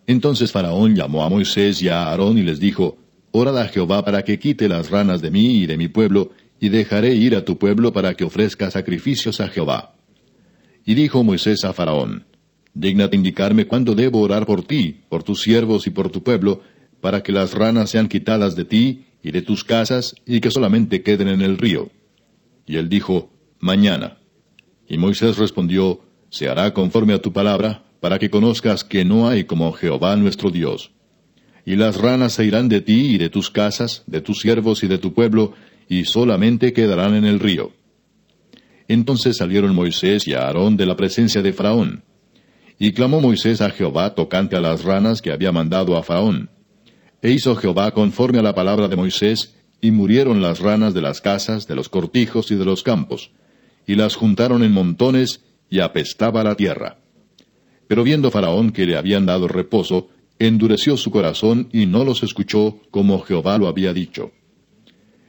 [0.08, 2.98] Entonces Faraón llamó a Moisés y a Aarón y les dijo,
[3.32, 6.70] Orad a Jehová para que quite las ranas de mí y de mi pueblo, y
[6.70, 9.96] dejaré ir a tu pueblo para que ofrezca sacrificios a Jehová.
[10.86, 12.26] Y dijo Moisés a Faraón,
[12.76, 16.62] Dígnate indicarme cuándo debo orar por ti, por tus siervos y por tu pueblo,
[17.04, 21.04] para que las ranas sean quitadas de ti y de tus casas, y que solamente
[21.04, 21.90] queden en el río.
[22.66, 24.20] Y él dijo, Mañana.
[24.88, 29.44] Y Moisés respondió, Se hará conforme a tu palabra, para que conozcas que no hay
[29.44, 30.92] como Jehová nuestro Dios.
[31.66, 34.88] Y las ranas se irán de ti y de tus casas, de tus siervos y
[34.88, 35.52] de tu pueblo,
[35.90, 37.74] y solamente quedarán en el río.
[38.88, 42.06] Entonces salieron Moisés y Aarón de la presencia de Faraón.
[42.80, 46.50] Y clamó Moisés a Jehová tocante a las ranas que había mandado a Faraón.
[47.24, 51.22] E hizo Jehová conforme a la palabra de Moisés, y murieron las ranas de las
[51.22, 53.32] casas, de los cortijos y de los campos,
[53.88, 57.00] y las juntaron en montones, y apestaba la tierra.
[57.88, 62.80] Pero viendo Faraón que le habían dado reposo, endureció su corazón y no los escuchó
[62.92, 64.32] como Jehová lo había dicho.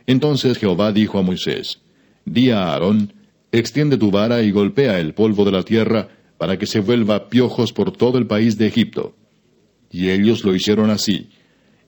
[0.07, 1.81] Entonces Jehová dijo a Moisés,
[2.25, 3.13] Di a Aarón,
[3.53, 7.73] extiende tu vara y golpea el polvo de la tierra, para que se vuelva piojos
[7.73, 9.15] por todo el país de Egipto.
[9.91, 11.29] Y ellos lo hicieron así.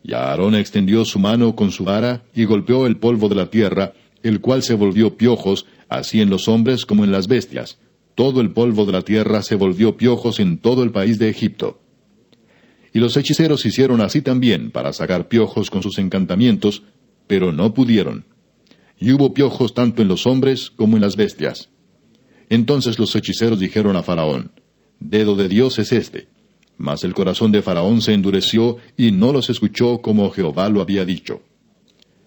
[0.07, 3.92] Y Aarón extendió su mano con su vara y golpeó el polvo de la tierra,
[4.23, 7.79] el cual se volvió piojos, así en los hombres como en las bestias.
[8.14, 11.81] Todo el polvo de la tierra se volvió piojos en todo el país de Egipto.
[12.92, 16.85] Y los hechiceros hicieron así también para sacar piojos con sus encantamientos,
[17.27, 18.27] pero no pudieron.
[19.01, 21.69] Y hubo piojos tanto en los hombres como en las bestias.
[22.49, 24.53] Entonces los hechiceros dijeron a Faraón,
[25.01, 26.29] Dedo de Dios es este.
[26.79, 31.05] Mas el corazón de Faraón se endureció y no los escuchó como Jehová lo había
[31.05, 31.43] dicho.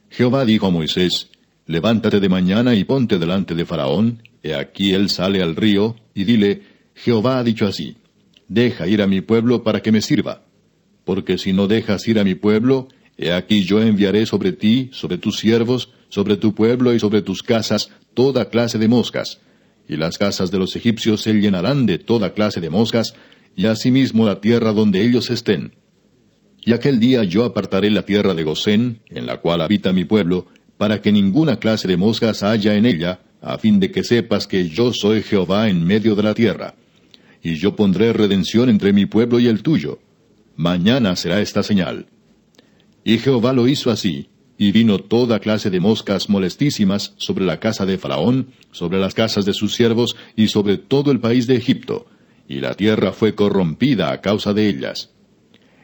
[0.10, 1.30] Jehová dijo a Moisés,
[1.68, 6.24] Levántate de mañana y ponte delante de Faraón, he aquí él sale al río, y
[6.24, 6.64] dile,
[6.96, 7.98] Jehová ha dicho así,
[8.48, 10.42] Deja ir a mi pueblo para que me sirva.
[11.06, 15.20] Porque si no dejas ir a mi pueblo, he aquí yo enviaré sobre ti, sobre
[15.20, 19.40] tus siervos, sobre tu pueblo y sobre tus casas, toda clase de moscas,
[19.88, 23.14] y las casas de los egipcios se llenarán de toda clase de moscas,
[23.56, 25.74] y asimismo la tierra donde ellos estén.
[26.66, 30.48] Y aquel día yo apartaré la tierra de Gosén, en la cual habita mi pueblo,
[30.78, 34.70] para que ninguna clase de moscas haya en ella, a fin de que sepas que
[34.70, 36.76] yo soy Jehová en medio de la tierra.
[37.42, 40.00] Y yo pondré redención entre mi pueblo y el tuyo.
[40.56, 42.08] Mañana será esta señal.
[43.04, 47.86] Y Jehová lo hizo así, y vino toda clase de moscas molestísimas sobre la casa
[47.86, 52.08] de Faraón, sobre las casas de sus siervos y sobre todo el país de Egipto,
[52.50, 55.12] y la tierra fue corrompida a causa de ellas.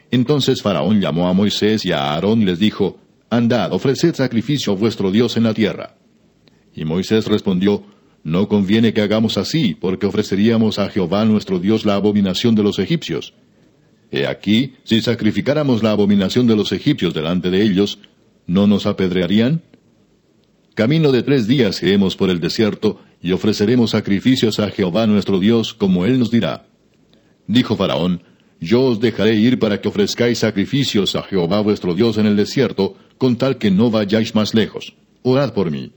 [0.10, 3.00] Entonces Faraón llamó a Moisés y a Aarón y les dijo,
[3.30, 5.96] Andad, ofreced sacrificio a vuestro Dios en la tierra.
[6.74, 7.84] Y Moisés respondió,
[8.24, 12.80] No conviene que hagamos así, porque ofreceríamos a Jehová nuestro Dios la abominación de los
[12.80, 13.36] egipcios.
[14.12, 18.00] He aquí, si sacrificáramos la abominación de los egipcios delante de ellos,
[18.48, 19.62] ¿no nos apedrearían?
[20.76, 25.74] Camino de tres días iremos por el desierto, y ofreceremos sacrificios a Jehová nuestro Dios,
[25.74, 26.68] como él nos dirá.
[27.48, 28.24] Dijo Faraón,
[28.60, 32.98] Yo os dejaré ir para que ofrezcáis sacrificios a Jehová vuestro Dios en el desierto,
[33.18, 34.94] con tal que no vayáis más lejos.
[35.24, 35.94] Orad por mí.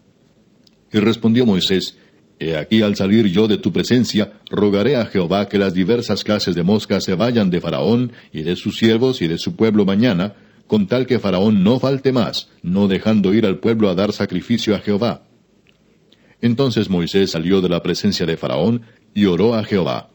[0.93, 1.99] Y respondió Moisés,
[2.39, 6.55] He aquí al salir yo de tu presencia, rogaré a Jehová que las diversas clases
[6.55, 10.37] de moscas se vayan de Faraón y de sus siervos y de su pueblo mañana,
[10.69, 14.77] con tal que Faraón no falte más, no dejando ir al pueblo a dar sacrificio
[14.77, 15.25] a Jehová.
[16.41, 18.83] Entonces Moisés salió de la presencia de Faraón
[19.15, 20.11] y oró a Jehová.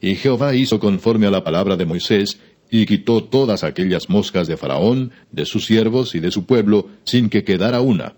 [0.00, 2.38] Y Jehová hizo conforme a la palabra de Moisés,
[2.70, 7.30] y quitó todas aquellas moscas de Faraón, de sus siervos y de su pueblo, sin
[7.30, 8.14] que quedara una.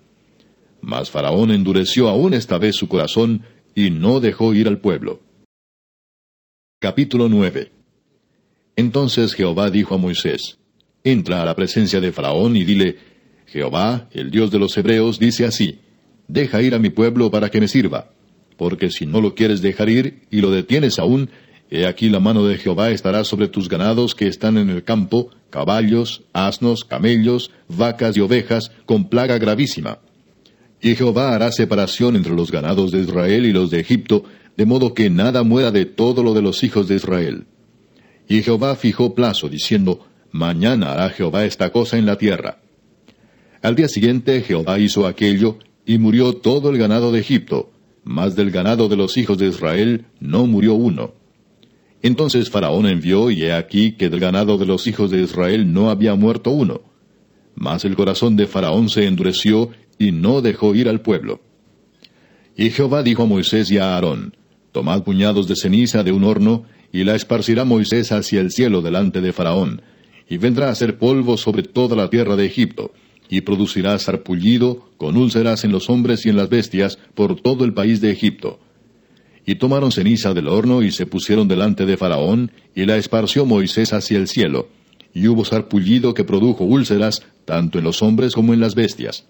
[0.81, 3.43] Mas Faraón endureció aún esta vez su corazón,
[3.75, 5.21] y no dejó ir al pueblo.
[6.81, 7.71] Capítulo 9
[8.77, 10.59] Entonces Jehová dijo a Moisés,
[11.05, 12.97] Entra a la presencia de Faraón y dile,
[13.47, 15.81] Jehová, el Dios de los Hebreos, dice así,
[16.27, 18.11] Deja ir a mi pueblo para que me sirva,
[18.59, 21.31] porque si no lo quieres dejar ir y lo detienes aún,
[21.71, 25.31] he aquí la mano de Jehová estará sobre tus ganados que están en el campo,
[25.49, 30.01] caballos, asnos, camellos, vacas y ovejas, con plaga gravísima.
[30.81, 34.25] Y Jehová hará separación entre los ganados de Israel y los de Egipto,
[34.57, 37.47] de modo que nada muera de todo lo de los hijos de Israel.
[38.29, 42.59] Y Jehová fijó plazo, diciendo, Mañana hará Jehová esta cosa en la tierra.
[43.63, 47.73] Al día siguiente Jehová hizo aquello, y murió todo el ganado de Egipto,
[48.05, 51.15] mas del ganado de los hijos de Israel no murió uno.
[52.03, 55.91] Entonces Faraón envió, y he aquí que del ganado de los hijos de Israel no
[55.91, 56.83] había muerto uno.
[57.55, 61.41] Mas el corazón de Faraón se endureció, y no dejó ir al pueblo.
[62.57, 64.37] Y Jehová dijo a Moisés y a Aarón,
[64.73, 69.21] Tomad puñados de ceniza de un horno, y la esparcirá Moisés hacia el cielo delante
[69.21, 69.83] de Faraón,
[70.29, 72.93] y vendrá a ser polvo sobre toda la tierra de Egipto,
[73.29, 77.75] y producirá sarpullido, con úlceras en los hombres y en las bestias, por todo el
[77.75, 78.61] país de Egipto.
[79.47, 83.93] Y tomaron ceniza del horno y se pusieron delante de Faraón, y la esparció Moisés
[83.93, 84.69] hacia el cielo,
[85.15, 89.27] y hubo sarpullido que produjo úlceras, tanto en los hombres como en las bestias.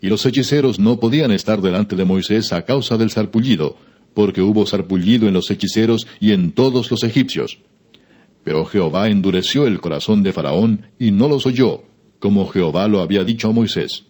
[0.00, 3.76] Y los hechiceros no podían estar delante de Moisés a causa del sarpullido,
[4.14, 7.58] porque hubo sarpullido en los hechiceros y en todos los egipcios.
[8.46, 11.82] Pero Jehová endureció el corazón de Faraón y no los oyó,
[12.20, 14.04] como Jehová lo había dicho a Moisés.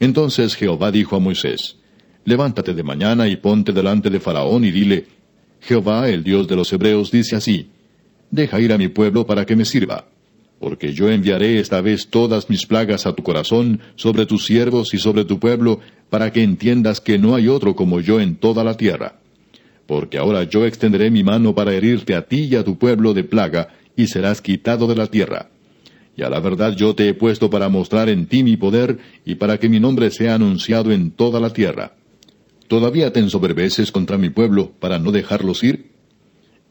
[0.00, 1.78] Entonces Jehová dijo a Moisés,
[2.26, 5.06] Levántate de mañana y ponte delante de Faraón y dile,
[5.60, 7.70] Jehová, el Dios de los Hebreos, dice así,
[8.30, 10.04] Deja ir a mi pueblo para que me sirva
[10.60, 14.98] porque yo enviaré esta vez todas mis plagas a tu corazón, sobre tus siervos y
[14.98, 18.76] sobre tu pueblo, para que entiendas que no hay otro como yo en toda la
[18.76, 19.21] tierra.
[19.92, 23.24] Porque ahora yo extenderé mi mano para herirte a ti y a tu pueblo de
[23.24, 25.50] plaga, y serás quitado de la tierra.
[26.16, 29.34] Y a la verdad yo te he puesto para mostrar en ti mi poder, y
[29.34, 31.92] para que mi nombre sea anunciado en toda la tierra.
[32.68, 35.90] ¿Todavía te ensoberbeces contra mi pueblo, para no dejarlos ir?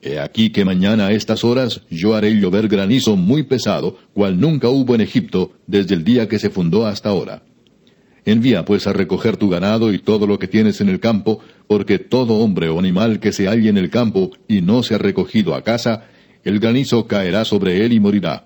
[0.02, 4.70] He aquí que mañana a estas horas yo haré llover granizo muy pesado, cual nunca
[4.70, 7.44] hubo en Egipto desde el día que se fundó hasta ahora.
[8.26, 11.40] Envía pues a recoger tu ganado y todo lo que tienes en el campo,
[11.72, 14.98] porque todo hombre o animal que se halle en el campo y no se ha
[14.98, 16.04] recogido a casa,
[16.44, 18.46] el granizo caerá sobre él y morirá.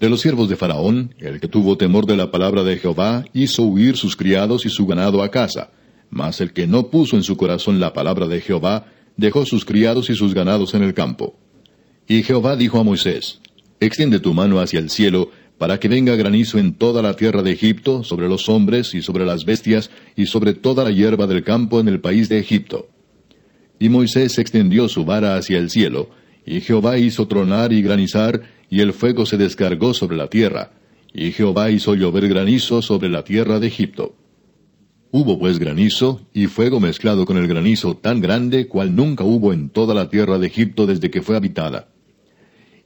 [0.00, 3.62] De los siervos de Faraón, el que tuvo temor de la palabra de Jehová, hizo
[3.62, 5.70] huir sus criados y su ganado a casa,
[6.10, 8.86] mas el que no puso en su corazón la palabra de Jehová,
[9.16, 11.38] dejó sus criados y sus ganados en el campo.
[12.08, 13.38] Y Jehová dijo a Moisés,
[13.78, 15.30] Extiende tu mano hacia el cielo,
[15.62, 19.24] para que venga granizo en toda la tierra de Egipto, sobre los hombres y sobre
[19.24, 22.88] las bestias, y sobre toda la hierba del campo en el país de Egipto.
[23.78, 26.10] Y Moisés extendió su vara hacia el cielo,
[26.44, 30.72] y Jehová hizo tronar y granizar, y el fuego se descargó sobre la tierra,
[31.14, 34.16] y Jehová hizo llover granizo sobre la tierra de Egipto.
[35.12, 39.68] Hubo pues granizo, y fuego mezclado con el granizo tan grande cual nunca hubo en
[39.68, 41.86] toda la tierra de Egipto desde que fue habitada.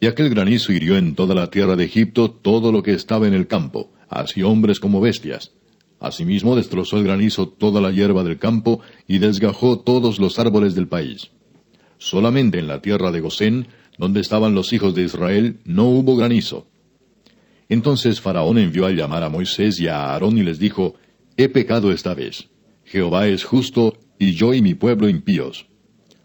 [0.00, 3.34] Y aquel granizo hirió en toda la tierra de Egipto todo lo que estaba en
[3.34, 5.52] el campo, así hombres como bestias.
[5.98, 10.88] Asimismo destrozó el granizo toda la hierba del campo y desgajó todos los árboles del
[10.88, 11.30] país.
[11.98, 16.66] Solamente en la tierra de Gosén, donde estaban los hijos de Israel, no hubo granizo.
[17.70, 20.94] Entonces Faraón envió a llamar a Moisés y a Aarón y les dijo,
[21.38, 22.48] He pecado esta vez.
[22.84, 25.66] Jehová es justo, y yo y mi pueblo impíos.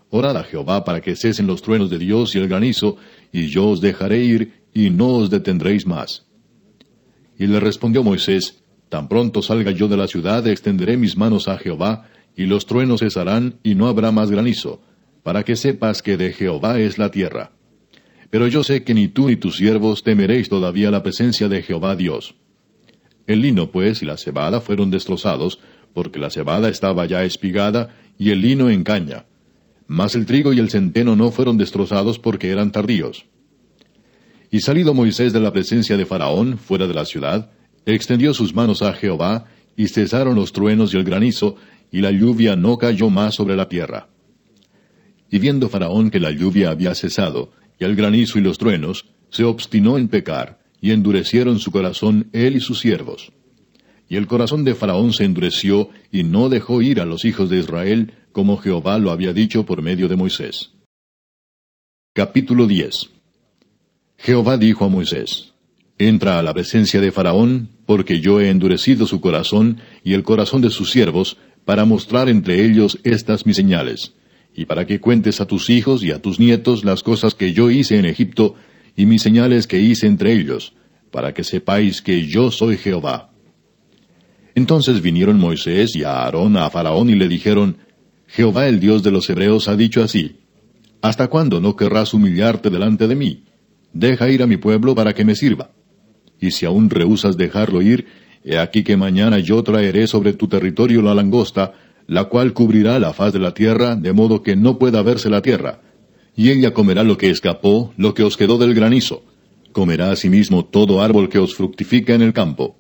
[0.10, 2.98] Orad a Jehová para que cesen los truenos de Dios y el granizo,
[3.32, 6.26] y yo os dejaré ir, y no os detendréis más.
[7.38, 11.58] Y le respondió Moisés, Tan pronto salga yo de la ciudad, extenderé mis manos a
[11.58, 14.82] Jehová, y los truenos cesarán, y no habrá más granizo,
[15.24, 17.52] para que sepas que de Jehová es la tierra.
[18.30, 21.96] Pero yo sé que ni tú ni tus siervos temeréis todavía la presencia de Jehová
[21.96, 22.36] Dios.
[23.28, 25.60] El lino, pues, y la cebada fueron destrozados,
[25.94, 29.26] porque la cebada estaba ya espigada, y el lino en caña.
[29.92, 33.26] Mas el trigo y el centeno no fueron destrozados porque eran tardíos.
[34.50, 37.52] Y salido Moisés de la presencia de Faraón, fuera de la ciudad,
[37.86, 41.58] extendió sus manos a Jehová, y cesaron los truenos y el granizo,
[41.92, 44.08] y la lluvia no cayó más sobre la tierra.
[45.30, 49.44] Y viendo Faraón que la lluvia había cesado, y el granizo y los truenos, se
[49.44, 53.34] obstinó en pecar, y endurecieron su corazón él y sus siervos.
[54.08, 57.60] Y el corazón de Faraón se endureció y no dejó ir a los hijos de
[57.60, 60.72] Israel, como Jehová lo había dicho por medio de Moisés.
[62.14, 63.10] Capítulo 10
[64.18, 65.54] Jehová dijo a Moisés,
[65.98, 70.62] Entra a la presencia de Faraón, porque yo he endurecido su corazón y el corazón
[70.62, 74.14] de sus siervos, para mostrar entre ellos estas mis señales,
[74.56, 77.70] y para que cuentes a tus hijos y a tus nietos las cosas que yo
[77.70, 78.56] hice en Egipto,
[78.96, 80.74] y mis señales que hice entre ellos,
[81.12, 83.32] para que sepáis que yo soy Jehová.
[84.56, 87.78] Entonces vinieron Moisés y Aarón a Faraón y le dijeron,
[88.34, 90.38] Jehová el Dios de los Hebreos ha dicho así,
[91.02, 93.44] ¿Hasta cuándo no querrás humillarte delante de mí?
[93.94, 95.72] Deja ir a mi pueblo para que me sirva.
[96.40, 98.08] Y si aún rehusas dejarlo ir,
[98.44, 101.74] He aquí que mañana yo traeré sobre tu territorio la langosta,
[102.08, 105.42] la cual cubrirá la faz de la tierra, de modo que no pueda verse la
[105.42, 105.82] tierra.
[106.36, 109.24] Y ella comerá lo que escapó, lo que os quedó del granizo.
[109.72, 112.78] Comerá asimismo todo árbol que os fructifica en el campo.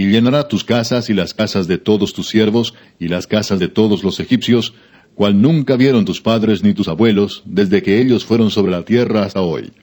[0.00, 3.68] Y llenará tus casas y las casas de todos tus siervos, y las casas de
[3.68, 4.72] todos los egipcios,
[5.14, 9.24] cual nunca vieron tus padres ni tus abuelos, desde que ellos fueron sobre la tierra
[9.24, 9.74] hasta hoy.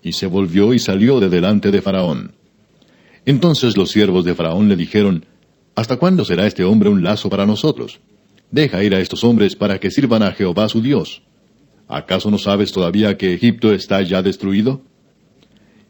[0.00, 2.36] Y se volvió y salió de delante de Faraón.
[3.26, 5.26] Entonces los siervos de Faraón le dijeron,
[5.74, 7.98] ¿Hasta cuándo será este hombre un lazo para nosotros?
[8.52, 11.22] Deja ir a estos hombres para que sirvan a Jehová su Dios.
[11.88, 14.82] ¿Acaso no sabes todavía que Egipto está ya destruido?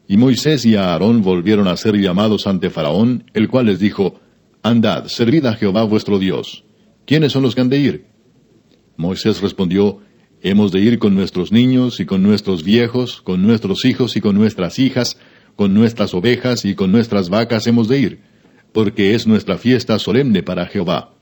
[0.09, 4.19] Y Moisés y Aarón volvieron a ser llamados ante Faraón, el cual les dijo,
[4.63, 6.63] Andad, servid a Jehová vuestro Dios.
[7.05, 8.05] ¿Quiénes son los que han de ir?
[8.97, 9.99] Moisés respondió,
[10.41, 14.35] Hemos de ir con nuestros niños y con nuestros viejos, con nuestros hijos y con
[14.35, 15.19] nuestras hijas,
[15.55, 18.21] con nuestras ovejas y con nuestras vacas hemos de ir,
[18.73, 21.13] porque es nuestra fiesta solemne para Jehová.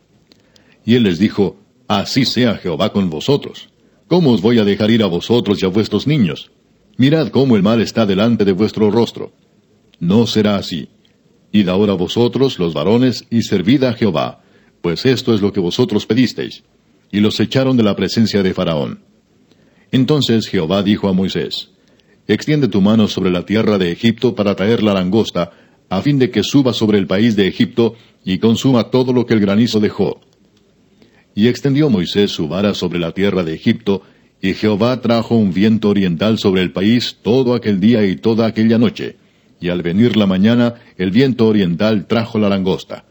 [0.86, 1.60] Y él les dijo,
[1.90, 3.68] Así sea Jehová con vosotros.
[4.08, 6.52] ¿Cómo os voy a dejar ir a vosotros y a vuestros niños?
[6.98, 9.32] Mirad cómo el mal está delante de vuestro rostro.
[10.00, 10.90] No será así.
[11.52, 14.42] Id ahora vosotros, los varones, y servid a Jehová,
[14.82, 16.64] pues esto es lo que vosotros pedisteis
[17.12, 19.00] y los echaron de la presencia de Faraón.
[19.92, 21.70] Entonces Jehová dijo a Moisés,
[22.28, 25.52] Extiende tu mano sobre la tierra de Egipto para traer la langosta,
[25.90, 27.96] a fin de que suba sobre el país de Egipto
[28.26, 30.20] y consuma todo lo que el granizo dejó.
[31.34, 34.02] Y extendió Moisés su vara sobre la tierra de Egipto,
[34.42, 38.78] y Jehová trajo un viento oriental sobre el país todo aquel día y toda aquella
[38.78, 39.18] noche,
[39.60, 43.06] y al venir la mañana el viento oriental trajo la langosta.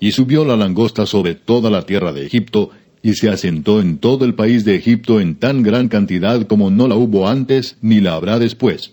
[0.00, 2.70] Y subió la langosta sobre toda la tierra de Egipto,
[3.02, 6.88] y se asentó en todo el país de Egipto en tan gran cantidad como no
[6.88, 8.92] la hubo antes ni la habrá después.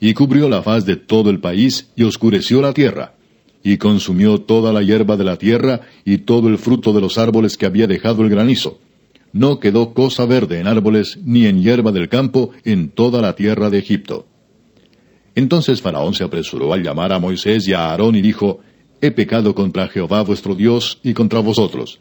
[0.00, 3.14] Y cubrió la faz de todo el país y oscureció la tierra,
[3.62, 7.56] y consumió toda la hierba de la tierra y todo el fruto de los árboles
[7.56, 8.80] que había dejado el granizo.
[9.32, 13.70] No quedó cosa verde en árboles ni en hierba del campo en toda la tierra
[13.70, 14.26] de Egipto.
[15.34, 18.60] Entonces Faraón se apresuró al llamar a Moisés y a Aarón y dijo,
[19.00, 22.00] He pecado contra Jehová vuestro Dios y contra vosotros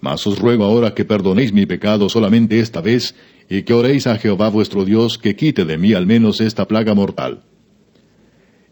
[0.00, 3.14] mas os ruego ahora que perdonéis mi pecado solamente esta vez,
[3.48, 6.94] y que oréis a Jehová vuestro Dios que quite de mí al menos esta plaga
[6.94, 7.42] mortal.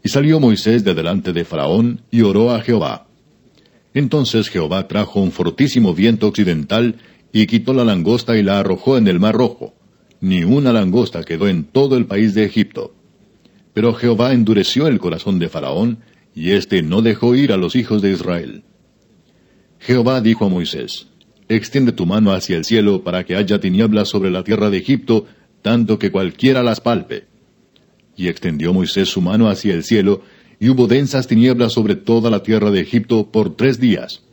[0.03, 3.07] Y salió Moisés de delante de Faraón, y oró a Jehová.
[3.93, 6.95] Entonces Jehová trajo un fortísimo viento occidental,
[7.31, 9.73] y quitó la langosta y la arrojó en el mar rojo.
[10.21, 12.93] Ni una langosta quedó en todo el país de Egipto.
[13.73, 15.99] Pero Jehová endureció el corazón de Faraón,
[16.35, 18.63] y éste no dejó ir a los hijos de Israel.
[19.79, 21.07] Jehová dijo a Moisés,
[21.47, 25.25] extiende tu mano hacia el cielo para que haya tinieblas sobre la tierra de Egipto,
[25.61, 27.27] tanto que cualquiera las palpe.
[28.15, 30.21] Y extendió Moisés su mano hacia el cielo,
[30.59, 34.23] y hubo densas tinieblas sobre toda la tierra de Egipto por tres días.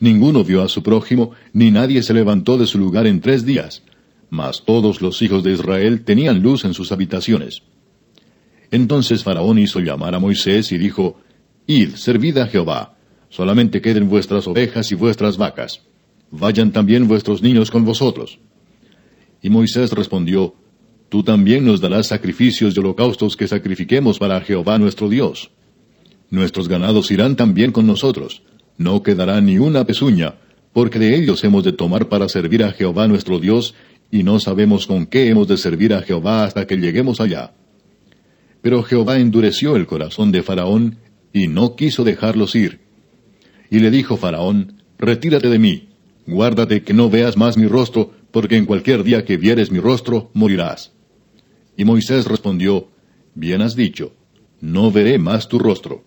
[0.00, 3.82] Ninguno vio a su prójimo, ni nadie se levantó de su lugar en tres días,
[4.30, 7.62] mas todos los hijos de Israel tenían luz en sus habitaciones.
[8.70, 11.20] Entonces Faraón hizo llamar a Moisés y dijo,
[11.66, 12.96] Id, servid a Jehová,
[13.28, 15.82] solamente queden vuestras ovejas y vuestras vacas
[16.30, 18.38] vayan también vuestros niños con vosotros.
[19.42, 20.54] Y Moisés respondió,
[21.08, 25.50] Tú también nos darás sacrificios y holocaustos que sacrifiquemos para Jehová nuestro Dios.
[26.30, 28.42] Nuestros ganados irán también con nosotros,
[28.80, 30.36] no quedará ni una pezuña,
[30.72, 33.74] porque de ellos hemos de tomar para servir a Jehová nuestro Dios,
[34.10, 37.52] y no sabemos con qué hemos de servir a Jehová hasta que lleguemos allá.
[38.62, 40.96] Pero Jehová endureció el corazón de Faraón,
[41.30, 42.80] y no quiso dejarlos ir.
[43.70, 45.90] Y le dijo Faraón, Retírate de mí,
[46.26, 50.30] Guárdate que no veas más mi rostro, porque en cualquier día que vieres mi rostro,
[50.32, 50.92] morirás.
[51.76, 52.88] Y Moisés respondió,
[53.34, 54.14] Bien has dicho,
[54.62, 56.02] no veré más tu rostro.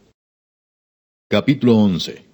[1.30, 2.33] Capítulo 11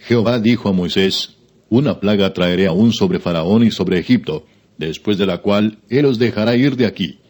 [0.00, 1.36] Jehová dijo a Moisés,
[1.68, 4.46] Una plaga traeré aún sobre Faraón y sobre Egipto,
[4.78, 7.20] después de la cual él os dejará ir de aquí,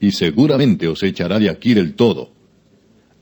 [0.00, 2.30] y seguramente os echará de aquí del todo.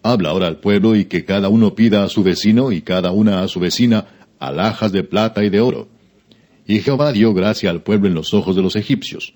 [0.02, 3.42] Habla ahora al pueblo y que cada uno pida a su vecino y cada una
[3.42, 4.06] a su vecina
[4.38, 5.88] alhajas de plata y de oro
[6.66, 9.34] y Jehová dio gracia al pueblo en los ojos de los egipcios.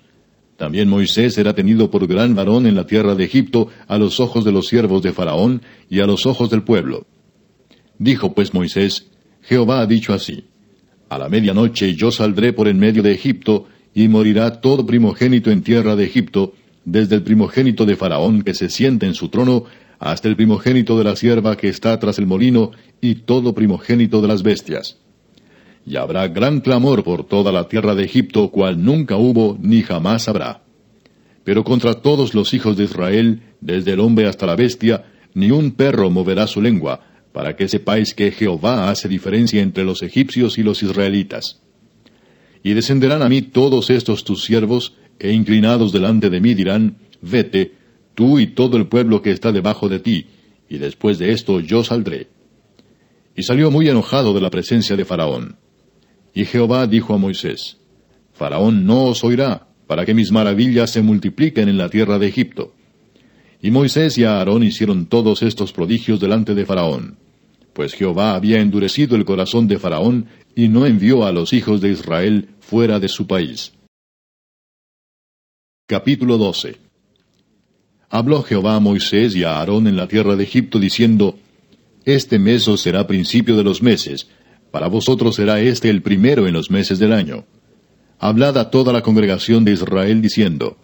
[0.57, 4.43] También Moisés era tenido por gran varón en la tierra de Egipto a los ojos
[4.43, 7.05] de los siervos de Faraón y a los ojos del pueblo.
[7.99, 9.11] Dijo pues Moisés,
[9.47, 10.45] Jehová ha dicho así,
[11.09, 15.63] A la medianoche yo saldré por en medio de Egipto, y morirá todo primogénito en
[15.63, 16.53] tierra de Egipto,
[16.85, 19.63] desde el primogénito de Faraón que se sienta en su trono,
[19.99, 22.71] hasta el primogénito de la sierva que está tras el molino,
[23.01, 24.97] y todo primogénito de las bestias
[25.87, 30.27] y habrá gran clamor por toda la tierra de Egipto, cual nunca hubo ni jamás
[30.27, 30.61] habrá.
[31.45, 35.71] Pero contra todos los hijos de Israel, desde el hombre hasta la bestia, ni un
[35.71, 36.99] perro moverá su lengua,
[37.37, 41.61] para que sepáis que Jehová hace diferencia entre los egipcios y los israelitas.
[42.63, 47.73] Y descenderán a mí todos estos tus siervos, e inclinados delante de mí dirán, Vete,
[48.15, 50.25] tú y todo el pueblo que está debajo de ti,
[50.67, 52.25] y después de esto yo saldré.
[53.35, 55.57] Y salió muy enojado de la presencia de Faraón.
[56.33, 57.77] Y Jehová dijo a Moisés,
[58.33, 62.73] Faraón no os oirá, para que mis maravillas se multipliquen en la tierra de Egipto.
[63.61, 67.26] Y Moisés y Aarón hicieron todos estos prodigios delante de Faraón,
[67.77, 70.25] pues Jehová había endurecido el corazón de Faraón
[70.55, 73.73] y no envió a los hijos de Israel fuera de su país.
[75.85, 76.77] Capítulo 12
[78.09, 81.37] Habló Jehová a Moisés y a Aarón en la tierra de Egipto, diciendo,
[82.03, 84.27] Este mes os será principio de los meses,
[84.71, 87.45] para vosotros será este el primero en los meses del año.
[88.17, 90.79] Hablad a toda la congregación de Israel, diciendo,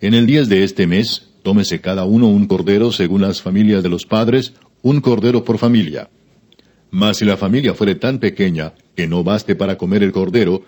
[0.00, 3.90] En el diez de este mes, tómese cada uno un cordero según las familias de
[3.90, 6.10] los padres, un cordero por familia.
[6.92, 10.62] Mas si la familia fuere tan pequeña que no baste para comer el cordero,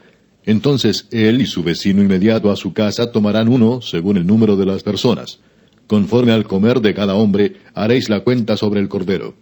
[0.46, 4.64] entonces él y su vecino inmediato a su casa tomarán uno según el número de
[4.64, 5.40] las personas.
[5.86, 9.34] Conforme al comer de cada hombre, haréis la cuenta sobre el cordero.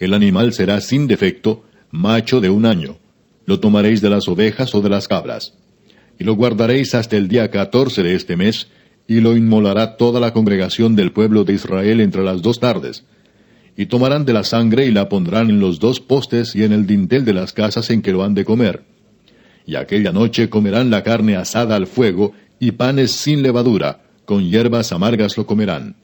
[0.00, 2.98] El animal será sin defecto, macho de un año.
[3.46, 5.54] Lo tomaréis de las ovejas o de las cabras.
[6.18, 8.66] Y lo guardaréis hasta el día catorce de este mes,
[9.06, 13.04] y lo inmolará toda la congregación del pueblo de Israel entre las dos tardes.
[13.76, 16.86] Y tomarán de la sangre y la pondrán en los dos postes y en el
[16.86, 18.84] dintel de las casas en que lo han de comer.
[19.66, 24.92] Y aquella noche comerán la carne asada al fuego y panes sin levadura, con hierbas
[24.92, 25.96] amargas lo comerán.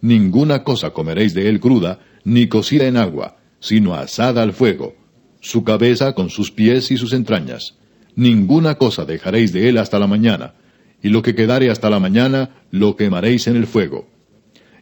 [0.00, 4.94] Ninguna cosa comeréis de él cruda, ni cocida en agua, sino asada al fuego,
[5.40, 7.76] su cabeza con sus pies y sus entrañas.
[8.16, 10.54] Ninguna cosa dejaréis de él hasta la mañana,
[11.02, 14.08] y lo que quedare hasta la mañana lo quemaréis en el fuego.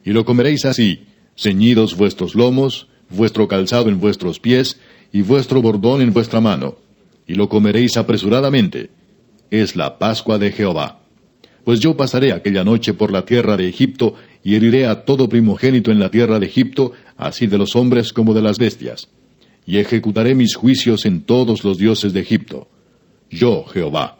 [0.05, 1.07] Y lo comeréis así,
[1.37, 4.79] ceñidos vuestros lomos, vuestro calzado en vuestros pies,
[5.13, 6.77] y vuestro bordón en vuestra mano,
[7.27, 8.91] y lo comeréis apresuradamente.
[9.51, 11.01] Es la Pascua de Jehová.
[11.65, 15.91] Pues yo pasaré aquella noche por la tierra de Egipto, y heriré a todo primogénito
[15.91, 19.09] en la tierra de Egipto, así de los hombres como de las bestias.
[19.67, 22.69] Y ejecutaré mis juicios en todos los dioses de Egipto.
[23.31, 24.19] Yo, Jehová.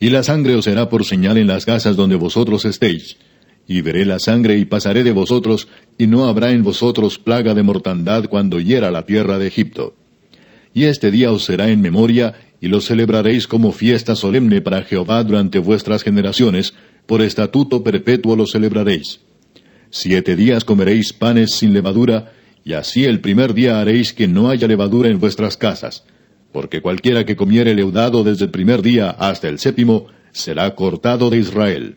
[0.00, 3.16] Y la sangre os será por señal en las casas donde vosotros estéis.
[3.66, 7.62] Y veré la sangre y pasaré de vosotros, y no habrá en vosotros plaga de
[7.62, 9.94] mortandad cuando hiera la tierra de Egipto.
[10.74, 15.22] Y este día os será en memoria, y lo celebraréis como fiesta solemne para Jehová
[15.22, 16.74] durante vuestras generaciones,
[17.06, 19.20] por estatuto perpetuo lo celebraréis.
[19.90, 22.32] Siete días comeréis panes sin levadura,
[22.64, 26.04] y así el primer día haréis que no haya levadura en vuestras casas,
[26.52, 31.38] porque cualquiera que comiere leudado desde el primer día hasta el séptimo, será cortado de
[31.38, 31.96] Israel.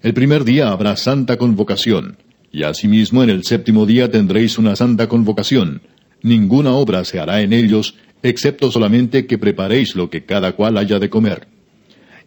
[0.00, 2.18] El primer día habrá santa convocación,
[2.52, 5.82] y asimismo en el séptimo día tendréis una santa convocación.
[6.22, 11.00] Ninguna obra se hará en ellos, excepto solamente que preparéis lo que cada cual haya
[11.00, 11.48] de comer.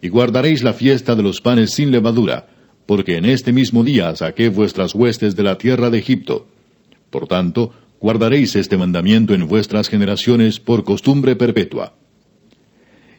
[0.01, 2.49] Y guardaréis la fiesta de los panes sin levadura,
[2.85, 6.47] porque en este mismo día saqué vuestras huestes de la tierra de Egipto.
[7.09, 11.93] Por tanto, guardaréis este mandamiento en vuestras generaciones por costumbre perpetua.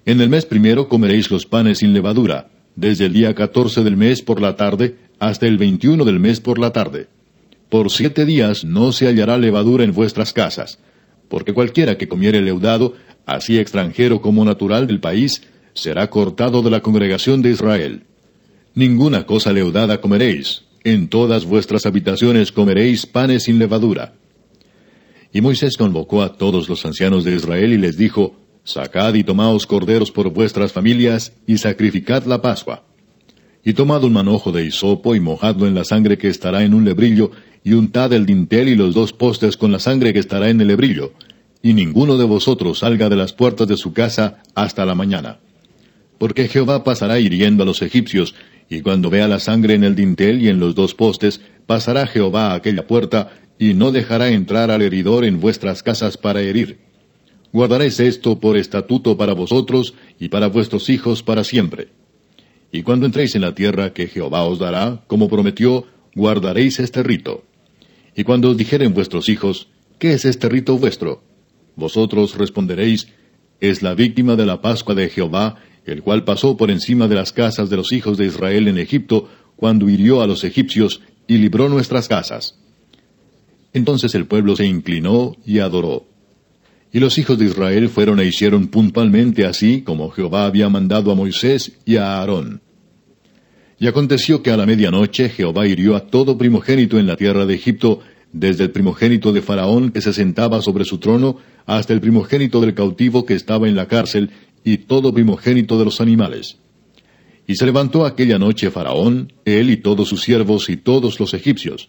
[0.04, 4.22] En el mes primero comeréis los panes sin levadura, desde el día catorce del mes
[4.22, 7.08] por la tarde hasta el veintiuno del mes por la tarde.
[7.68, 10.78] Por siete días no se hallará levadura en vuestras casas,
[11.28, 12.94] porque cualquiera que comiere leudado,
[13.24, 15.42] así extranjero como natural del país,
[15.74, 18.02] será cortado de la congregación de Israel.
[18.74, 24.14] Ninguna cosa leudada comeréis, en todas vuestras habitaciones comeréis panes sin levadura.
[25.32, 29.66] Y Moisés convocó a todos los ancianos de Israel y les dijo, Sacad y tomaos
[29.66, 32.84] corderos por vuestras familias, y sacrificad la Pascua.
[33.64, 36.84] Y tomad un manojo de hisopo y mojadlo en la sangre que estará en un
[36.84, 37.32] lebrillo,
[37.64, 40.68] y untad el dintel y los dos postes con la sangre que estará en el
[40.68, 41.12] lebrillo,
[41.60, 45.38] y ninguno de vosotros salga de las puertas de su casa hasta la mañana.
[46.18, 48.36] Porque Jehová pasará hiriendo a los egipcios,
[48.70, 52.52] y cuando vea la sangre en el dintel y en los dos postes, pasará Jehová
[52.52, 56.91] a aquella puerta, y no dejará entrar al heridor en vuestras casas para herir.
[57.52, 61.88] Guardaréis esto por estatuto para vosotros y para vuestros hijos para siempre.
[62.72, 67.44] Y cuando entréis en la tierra que Jehová os dará, como prometió, guardaréis este rito.
[68.16, 71.22] Y cuando os dijeren vuestros hijos, ¿qué es este rito vuestro?
[71.76, 73.08] Vosotros responderéis,
[73.60, 77.32] es la víctima de la Pascua de Jehová, el cual pasó por encima de las
[77.32, 81.68] casas de los hijos de Israel en Egipto, cuando hirió a los egipcios y libró
[81.68, 82.58] nuestras casas.
[83.74, 86.11] Entonces el pueblo se inclinó y adoró.
[86.92, 91.14] Y los hijos de Israel fueron e hicieron puntualmente así como Jehová había mandado a
[91.14, 92.60] Moisés y a Aarón.
[93.80, 97.54] Y aconteció que a la medianoche Jehová hirió a todo primogénito en la tierra de
[97.54, 98.00] Egipto,
[98.32, 102.74] desde el primogénito de Faraón que se sentaba sobre su trono, hasta el primogénito del
[102.74, 104.30] cautivo que estaba en la cárcel,
[104.62, 106.58] y todo primogénito de los animales.
[107.46, 111.88] Y se levantó aquella noche Faraón, él y todos sus siervos y todos los egipcios,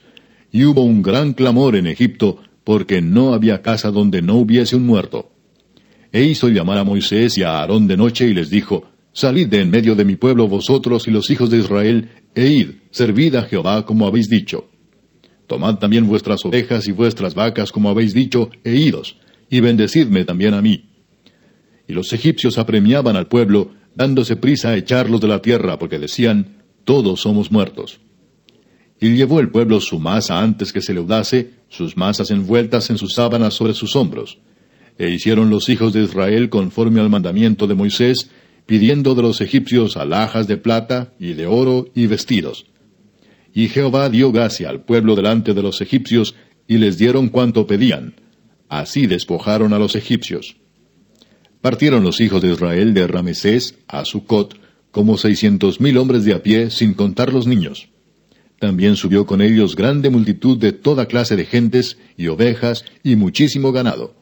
[0.52, 4.86] y hubo un gran clamor en Egipto, porque no había casa donde no hubiese un
[4.86, 5.32] muerto.
[6.12, 9.62] E hizo llamar a Moisés y a Aarón de noche y les dijo, Salid de
[9.62, 13.44] en medio de mi pueblo vosotros y los hijos de Israel, e id, servid a
[13.44, 14.70] Jehová como habéis dicho.
[15.48, 19.18] Tomad también vuestras ovejas y vuestras vacas como habéis dicho, e idos,
[19.50, 20.90] y bendecidme también a mí.
[21.88, 26.64] Y los egipcios apremiaban al pueblo, dándose prisa a echarlos de la tierra, porque decían,
[26.84, 28.00] Todos somos muertos.
[29.04, 33.16] Y llevó el pueblo su masa antes que se leudase, sus masas envueltas en sus
[33.16, 34.38] sábanas sobre sus hombros.
[34.98, 38.30] E hicieron los hijos de Israel conforme al mandamiento de Moisés,
[38.66, 42.68] pidiendo de los egipcios alhajas de plata y de oro y vestidos.
[43.54, 46.36] Y Jehová dio gracia al pueblo delante de los egipcios,
[46.66, 48.16] y les dieron cuanto pedían.
[48.70, 50.56] Así despojaron a los egipcios.
[51.60, 54.58] Partieron los hijos de Israel de Ramesés a Sucot,
[54.92, 57.90] como seiscientos mil hombres de a pie, sin contar los niños.
[58.64, 63.74] También subió con ellos grande multitud de toda clase de gentes, y ovejas, y muchísimo
[63.74, 64.16] ganado.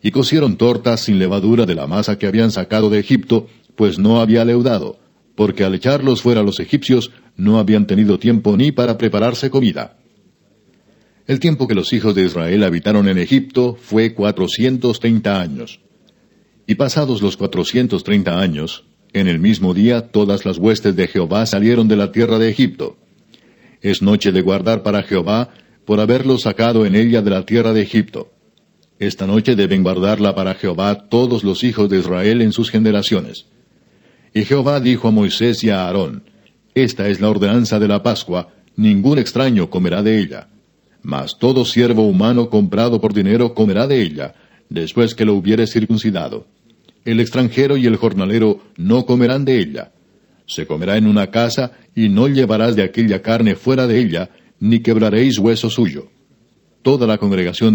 [0.00, 4.20] Y cocieron tortas sin levadura de la masa que habían sacado de Egipto, pues no
[4.20, 5.00] había leudado,
[5.34, 9.96] porque al echarlos fuera los egipcios, no habían tenido tiempo ni para prepararse comida.
[11.26, 15.80] El tiempo que los hijos de Israel habitaron en Egipto fue cuatrocientos treinta años.
[16.68, 21.46] Y pasados los cuatrocientos treinta años, en el mismo día todas las huestes de Jehová
[21.46, 22.98] salieron de la tierra de Egipto.
[23.80, 25.50] Es noche de guardar para Jehová,
[25.84, 28.32] por haberlos sacado en ella de la tierra de Egipto.
[28.98, 33.46] Esta noche deben guardarla para Jehová todos los hijos de Israel en sus generaciones.
[34.34, 36.24] Y Jehová dijo a Moisés y a Aarón,
[36.74, 40.48] esta es la ordenanza de la Pascua, ningún extraño comerá de ella.
[41.02, 44.34] Mas todo siervo humano comprado por dinero comerá de ella,
[44.68, 46.46] después que lo hubiere circuncidado.
[47.06, 49.92] El extranjero y el jornalero no comerán de ella.
[50.46, 54.30] Se comerá en una casa, y no llevarás de aquella carne fuera de ella,
[54.60, 56.08] ni quebraréis hueso suyo.
[56.82, 57.74] Toda la congregación